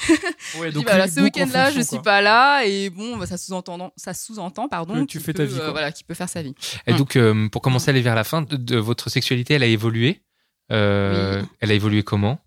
[0.59, 2.63] Ouais, Je dis, donc, voilà, lui, ce week-end-là, je suis pas là.
[2.65, 5.55] Et bon, bah, ça sous-entend, ça sous-entend, pardon, Que tu qu'il fais ta peut, vie,
[5.57, 5.65] quoi.
[5.65, 6.53] euh, voilà, qui peut faire sa vie.
[6.87, 6.97] Et Mm.
[6.97, 9.67] donc, euh, pour commencer à aller vers la fin, de, de votre sexualité, elle a
[9.67, 10.21] évolué.
[10.71, 11.47] Euh, Oui.
[11.61, 12.39] Elle a évolué comment?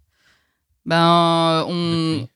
[0.86, 2.26] Ben, on,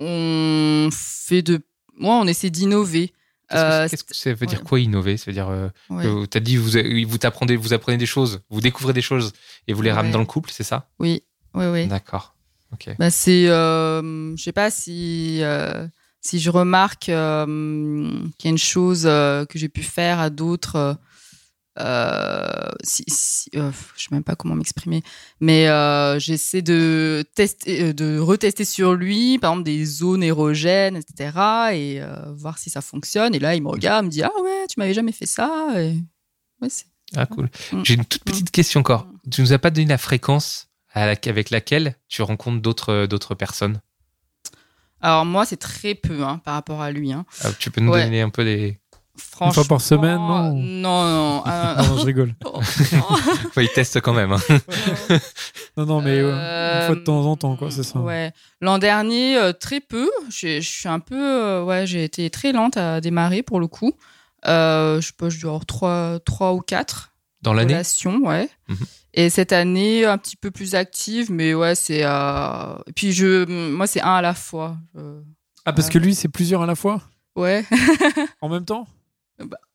[0.00, 1.60] on fait de,
[1.98, 3.12] moi, on essaie d'innover.
[3.48, 4.64] Qu'est-ce que- Euh, qu'est-ce que ça veut dire ouais.
[4.64, 5.16] quoi innover?
[5.16, 6.02] Ça veut dire euh, Ouais.
[6.04, 6.70] que t'as dit vous
[7.08, 9.32] vous apprenez vous apprenez des choses, vous découvrez des choses
[9.68, 10.12] et vous les ramenez Ouais.
[10.14, 10.88] dans le couple, c'est ça?
[10.98, 11.22] Oui,
[11.56, 11.86] oui, oui.
[11.88, 12.34] D'accord.
[12.72, 12.90] Ok.
[12.98, 15.86] Bah, c'est, euh, je sais pas si euh,
[16.20, 17.46] si je remarque euh,
[18.38, 20.96] qu'il y a une chose euh, que j'ai pu faire à d'autres.
[21.78, 25.02] euh, si, si- euh, je sais même pas comment m'exprimer,
[25.40, 31.30] mais euh, j'essaie de tester, de retester sur lui, par exemple des zones érogènes, etc.,
[31.74, 33.34] et euh, voir si ça fonctionne.
[33.34, 35.68] Et là, il me regarde, me dit ah ouais, tu m'avais jamais fait ça.
[35.76, 35.96] Et...
[36.62, 37.50] Ouais, c'est- Ah cool.
[37.72, 37.82] Mm.
[37.84, 39.06] J'ai une toute petite question encore.
[39.30, 40.65] Tu nous as pas donné la fréquence
[41.02, 43.80] avec laquelle tu rencontres d'autres d'autres personnes.
[45.00, 47.12] Alors moi, c'est très peu hein, par rapport à lui.
[47.12, 47.26] Hein.
[47.42, 48.04] Ah, tu peux nous Ouais.
[48.04, 48.78] donner un peu des.
[49.18, 51.42] Franchement, fois par semaine, non Non, non.
[51.46, 52.34] euh, Non, non, je rigole.
[53.56, 54.32] Ouais, ils testent quand même.
[54.32, 54.40] hein.
[55.78, 57.98] Non, non, mais euh, Euh, une fois de temps en temps, quoi, c'est ça.
[57.98, 58.32] Ouais.
[58.62, 60.10] L'an dernier, euh, très peu.
[60.30, 63.92] Je suis un peu, euh, ouais, j'ai été très lente à démarrer pour le coup.
[64.46, 67.10] Euh, je sais pas, je dois avoir trois, trois ou quatre
[67.42, 67.74] Dans l'année?
[67.74, 68.48] relations, ouais.
[68.68, 68.76] Mhm.
[69.18, 72.02] Et cette année, un petit peu plus active, mais ouais, c'est.
[72.04, 72.76] Euh...
[72.86, 74.76] et Puis je, moi, c'est un à la fois.
[75.64, 77.02] Ah, parce que lui, c'est plusieurs à la fois?
[77.34, 77.64] Ouais.
[78.40, 78.86] En même temps?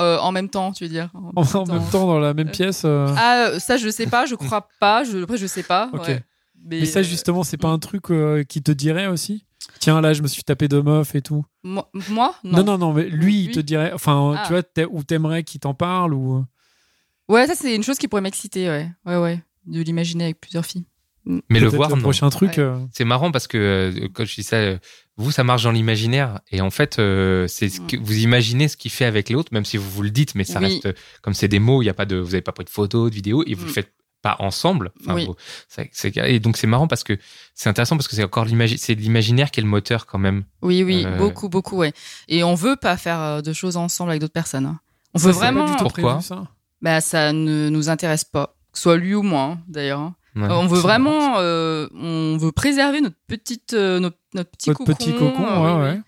[0.01, 1.09] Euh, en même temps, tu veux dire.
[1.13, 4.25] En, en même temps, dans la même Euh, pièce Ah, ça, je sais pas.
[4.25, 5.03] Je crois pas.
[5.03, 5.89] Je, après, je sais pas.
[5.93, 6.07] Ok.
[6.07, 6.23] ouais.
[6.63, 8.03] Mais ça, justement, c'est pas un truc
[8.47, 9.45] qui te dirait aussi?
[9.79, 11.43] Tiens, là, je me suis tapé deux meufs et tout.
[11.63, 12.35] Moi, moi?
[12.43, 13.91] Non, non, non, mais lui, il te dirait.
[13.93, 14.43] Enfin, Ah.
[14.45, 16.45] tu vois, ou t'aimerais qu'il t'en parle ou.
[17.31, 18.89] Ouais, ça, c'est une chose qui pourrait m'exciter, ouais.
[19.05, 19.41] Ouais, ouais.
[19.65, 20.85] De l'imaginer avec plusieurs filles.
[21.25, 22.01] Mais le voir, le non.
[22.01, 22.51] prochain truc.
[22.57, 22.59] Ouais.
[22.63, 24.77] euh, C'est marrant parce que euh, quand je dis ça, euh,
[25.17, 26.39] vous, ça marche dans l'imaginaire.
[26.51, 29.63] Et en fait, euh, c'est ce que vous imaginez ce qu'il fait avec l'autre, même
[29.65, 30.81] si vous vous le dites, mais ça Oui.
[30.83, 32.69] reste, comme c'est des mots, il y a pas de, vous n'avez pas pris de
[32.71, 33.67] photos, de vidéos, et vous Mm.
[33.67, 34.91] le faites pas ensemble.
[35.01, 35.25] Enfin, Oui.
[35.27, 35.35] vous-
[36.25, 37.17] et donc c'est marrant parce que
[37.55, 40.43] c'est intéressant parce que c'est encore l'imagi- c'est l'imaginaire qui est le moteur quand même.
[40.63, 41.91] Oui, oui, Euh, beaucoup, beaucoup, ouais.
[42.27, 44.65] Et on veut pas faire de choses ensemble avec d'autres personnes.
[44.65, 44.79] hein.
[45.13, 45.65] On ça, veut vraiment.
[45.75, 46.47] Pourquoi prévu, ça
[46.81, 48.55] Bah, ça ne nous intéresse pas.
[48.71, 49.99] Que ce soit lui ou moi, hein, d'ailleurs.
[49.99, 50.15] hein.
[50.35, 50.47] Ouais.
[50.49, 51.35] on veut vraiment.
[51.39, 54.85] euh, on veut préserver notre petite, euh, notre, notre petit cocon.
[54.85, 55.99] petit cocon, euh, ouais,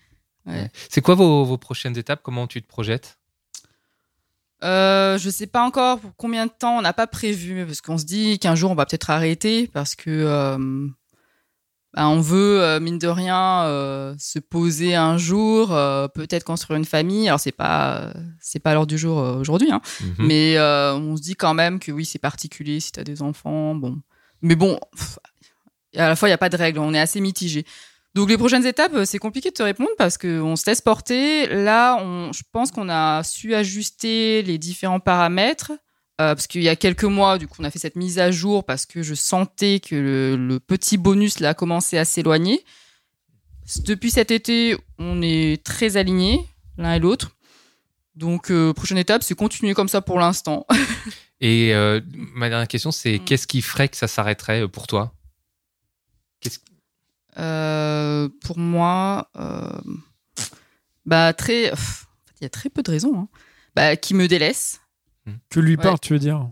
[0.46, 0.70] ouais.
[0.88, 2.20] C'est quoi vos, vos prochaines étapes?
[2.22, 3.18] Comment tu te projettes?
[4.62, 6.78] Je sais pas encore pour combien de temps.
[6.78, 9.94] On n'a pas prévu parce qu'on se dit qu'un jour on va peut-être arrêter parce
[9.94, 10.56] que
[11.94, 16.76] bah, on veut euh, mine de rien euh, se poser un jour, euh, peut-être construire
[16.76, 17.28] une famille.
[17.28, 20.26] Alors c'est pas c'est pas l'heure du jour euh, aujourd'hui, hein, Mhm.
[20.26, 23.74] mais euh, on se dit quand même que oui c'est particulier si t'as des enfants.
[23.74, 23.96] Bon,
[24.42, 25.18] mais bon, pff,
[25.96, 26.80] à la fois il y a pas de règles.
[26.80, 27.64] On est assez mitigé.
[28.14, 31.48] Donc les prochaines étapes, c'est compliqué de te répondre parce qu'on se laisse porter.
[31.48, 35.72] Là, on, je pense qu'on a su ajuster les différents paramètres.
[36.20, 38.30] Euh, parce qu'il y a quelques mois, du coup, on a fait cette mise à
[38.30, 42.64] jour parce que je sentais que le, le petit bonus là commençait à s'éloigner.
[43.84, 46.46] Depuis cet été, on est très alignés
[46.76, 47.30] l'un et l'autre.
[48.14, 50.66] Donc, euh, prochaine étape, c'est continuer comme ça pour l'instant.
[51.40, 52.00] Et euh,
[52.34, 53.24] ma dernière question, c'est Mm.
[53.24, 55.12] qu'est-ce qui ferait que ça s'arrêterait pour toi?
[57.34, 59.30] Pour moi,
[61.04, 61.72] bah très,
[62.40, 63.18] il y a très peu de raisons.
[63.18, 63.28] Hein.
[63.74, 64.80] Bah, qui me délaisse,
[65.50, 65.82] Que lui Ouais.
[65.82, 66.48] parte, tu veux dire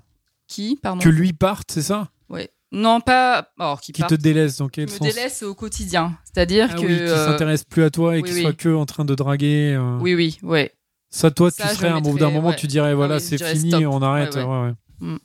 [0.49, 1.01] qui, pardon.
[1.01, 2.51] Que lui parte, c'est ça Ouais.
[2.73, 3.49] Non, pas.
[3.59, 6.17] Alors, qui, te délaisse dans qui quel me sens délaisse au quotidien.
[6.25, 6.81] C'est-à-dire Ah que.
[6.81, 8.43] oui, qui euh, s'intéresse plus à toi et oui, qui oui.
[8.43, 9.75] soit que en train de draguer.
[9.79, 9.99] euh.
[10.01, 10.73] oui, oui, ouais.
[11.11, 12.57] Ça, toi, Ça, tu serais à un d'un moment, ouais.
[12.57, 13.85] tu dirais voilà, oui, c'est fini, stop.
[13.91, 14.35] on arrête.
[14.35, 14.73] Ouais, ouais, ouais.
[15.01, 15.19] Mm.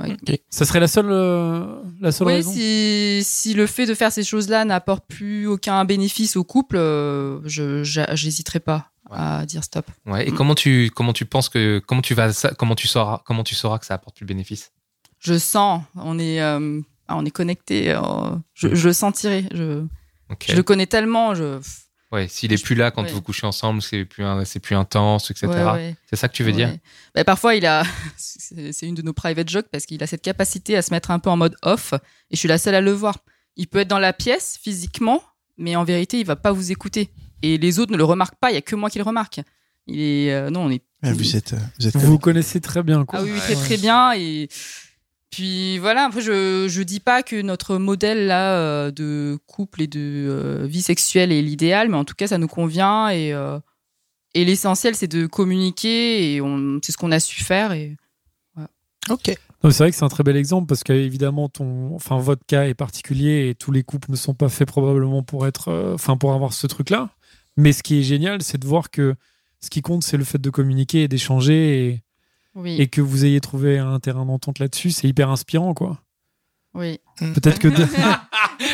[0.00, 0.12] Ouais.
[0.12, 0.40] Ok.
[0.50, 2.52] Ça serait la seule, euh, la seule Oui, raison.
[2.52, 7.40] si, si le fait de faire ces choses-là n'apporte plus aucun bénéfice au couple, euh,
[7.44, 7.82] je
[8.12, 9.86] j'hésiterai pas à dire stop.
[10.06, 10.26] Ouais.
[10.28, 10.34] Et Mm.
[10.34, 13.54] comment tu comment tu penses que comment tu vas ça- comment tu sauras comment tu
[13.54, 14.72] sauras que ça apporte plus de bénéfice
[15.20, 17.90] Je sens, on est, euh, ah, on est connecté.
[17.92, 18.00] euh,
[18.54, 19.46] je, je le sentirai.
[19.52, 19.84] Je,
[20.46, 21.34] je le connais tellement.
[21.34, 21.60] Je,
[22.12, 22.28] Ouais.
[22.28, 23.10] S'il est plus là quand Ouais.
[23.10, 25.48] vous couchez ensemble, c'est plus un- c'est plus intense, etc.
[25.48, 25.96] Ouais, ouais.
[26.08, 26.72] C'est ça que tu veux dire?
[27.12, 27.82] Bah, parfois, il a,
[28.16, 31.10] c'est c'est une de nos private jokes parce qu'il a cette capacité à se mettre
[31.10, 33.18] un peu en mode off et je suis la seule à le voir.
[33.56, 35.22] Il peut être dans la pièce physiquement,
[35.58, 37.10] mais en vérité, il va pas vous écouter.
[37.46, 39.40] Et les autres ne le remarquent pas, il y a que moi qui le remarque.
[39.86, 40.82] Il est, euh, non, on est.
[41.02, 43.18] Vous êtes, euh, vous êtes Vous vous connaissez très bien, quoi.
[43.18, 43.60] Ah oui, oui, très Ouais.
[43.62, 44.12] très bien.
[44.14, 44.48] Et
[45.30, 49.86] puis voilà, après, je, je dis pas que notre modèle là euh, de couple et
[49.86, 53.58] de euh, vie sexuelle est l'idéal, mais en tout cas, ça nous convient et, euh,
[54.34, 57.72] et l'essentiel, c'est de communiquer et on, c'est ce qu'on a su faire.
[57.72, 57.96] Et
[59.10, 59.36] Ok.
[59.64, 62.74] C'est vrai que c'est un très bel exemple parce qu'évidemment, ton, enfin, votre cas est
[62.74, 66.32] particulier et tous les couples ne sont pas faits probablement pour être, euh, enfin, pour
[66.32, 67.10] avoir ce truc-là.
[67.56, 69.14] Mais ce qui est génial, c'est de voir que
[69.60, 72.02] ce qui compte, c'est le fait de communiquer et d'échanger et,
[72.54, 74.90] oui, et que vous ayez trouvé un terrain d'entente là-dessus.
[74.90, 76.00] C'est hyper inspirant, quoi.
[76.74, 76.98] oui.
[77.18, 77.68] Peut-être que.
[77.68, 77.86] de-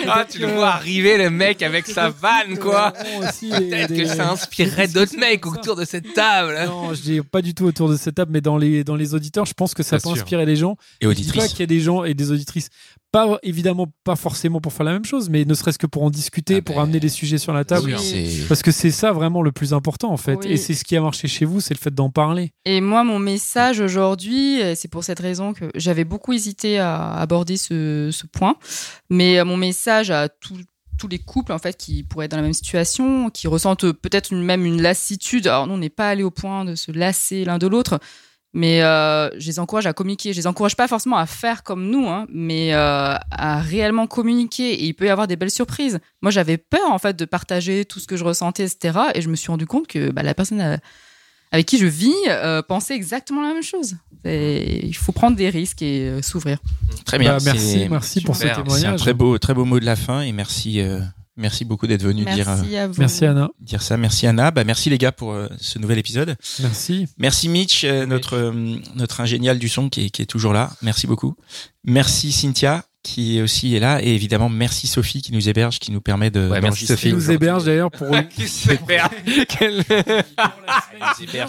[0.09, 2.93] Ah, tu le vois arriver le mec avec sa vanne quoi.
[3.41, 6.55] Peut-être des- que ça inspirerait d'autres mecs autour de cette table.
[6.67, 9.15] Non, je dis pas du tout autour de cette table, mais dans les, dans les
[9.15, 10.23] auditeurs, je pense que ça Bien peut sûr.
[10.25, 10.77] inspirer les gens.
[11.01, 12.69] Et Je dis pas qu'il y a des gens et des auditrices,
[13.13, 16.11] pas évidemment pas forcément pour faire la même chose, mais ne serait-ce que pour en
[16.11, 17.95] discuter, Ah pour ben, amener des sujets sur la table.
[17.97, 18.45] Oui.
[18.49, 20.39] Parce que c'est ça vraiment le plus important en fait.
[20.45, 20.53] Oui.
[20.53, 22.53] Et c'est ce qui a marché chez vous, c'est le fait d'en parler.
[22.65, 27.15] Et moi, mon message aujourd'hui, et c'est pour cette raison que j'avais beaucoup hésité à
[27.15, 28.57] aborder ce, ce point,
[29.09, 30.57] mais euh, mon message à tous
[31.01, 33.93] tous les couples en fait qui pourraient être dans la même situation, qui ressentent euh,
[33.93, 35.47] peut-être une, même une lassitude.
[35.47, 37.99] Alors nous, on n'est pas allé au point de se lasser l'un de l'autre,
[38.53, 40.33] mais euh, je les encourage à communiquer.
[40.33, 44.73] Je les encourage pas forcément à faire comme nous, hein, mais euh, à réellement communiquer.
[44.75, 46.01] Et il peut y avoir des belles surprises.
[46.23, 48.99] Moi, j'avais peur en fait de partager tout ce que je ressentais, etc.
[49.15, 50.79] Et je me suis rendu compte que bah, la personne a-
[51.53, 53.97] avec qui je vis euh, pensait exactement la même chose.
[54.25, 56.59] Et il faut prendre des risques et euh, s'ouvrir.
[57.05, 57.37] Très bien.
[57.39, 58.57] Bah, merci, merci pour ce super.
[58.57, 59.01] C'est un témoignage.
[59.01, 61.01] très beau, très beau mot de la fin et merci, euh,
[61.41, 62.95] merci beaucoup d'être venu dire, euh, Merci à vous.
[62.99, 63.97] Merci Anna, dire ça.
[63.97, 64.51] Merci Anna.
[64.51, 66.37] Bah, merci les gars pour euh, ce nouvel épisode.
[66.61, 67.07] merci.
[67.19, 70.71] Merci Mitch, euh, notre euh, notre ingénial du son qui est, qui est toujours là.
[70.83, 71.35] Merci beaucoup.
[71.85, 76.01] Merci Cynthia qui aussi est là et évidemment merci Sophie qui nous héberge, qui nous
[76.03, 77.09] permet de Ouais, merci Sophie.
[77.09, 78.09] Qui nous héberge d'ailleurs pour.
[78.47, 79.09] Super.
[79.49, 79.83] Quel-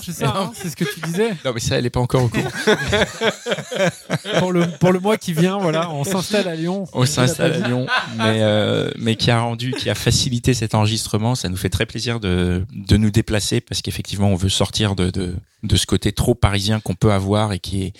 [0.02, 1.32] c'est ça, hein, c'est ce que tu disais.
[1.43, 2.49] Non mais ça elle est pas encore au courant.
[4.39, 6.86] Pour le, pour le mois qui vient, voilà, on s'installe à Lyon.
[6.93, 7.86] On s'installe à Lyon,
[8.18, 11.36] mais euh, mais qui a rendu, qui a facilité cet enregistrement.
[11.36, 15.10] Ça nous fait très plaisir de de nous déplacer parce qu'effectivement on veut sortir de
[15.10, 17.93] de de ce côté trop parisien qu'on peut avoir et qui est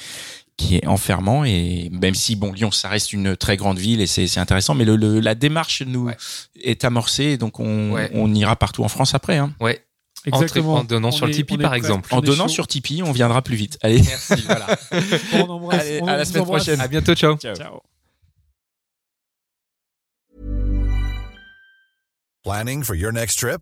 [0.62, 4.07] qui est enfermant et même si bon Lyon ça reste une très grande ville et
[4.07, 6.18] c'est c'est intéressant mais le, le- la démarche nous Ouais.
[6.62, 8.12] est amorcée donc on Ouais.
[8.14, 9.53] on ira partout en France après hein.
[9.59, 9.84] Ouais.
[10.26, 10.76] Exactement.
[10.76, 12.14] En donnant sur le est- est par exemple.
[12.14, 12.53] En donnant chaud.
[12.53, 14.36] sur Tipeee on viendra plus vite allez Merci.
[14.45, 14.68] Voilà.
[15.34, 15.82] On embrasse.
[15.82, 16.64] Allez, on à la semaine embrasse.
[16.66, 16.80] prochaine.
[16.82, 17.16] À bientôt.
[17.16, 17.36] Ciao.
[17.38, 17.82] Ciao.
[22.43, 23.62] Planning for your next trip?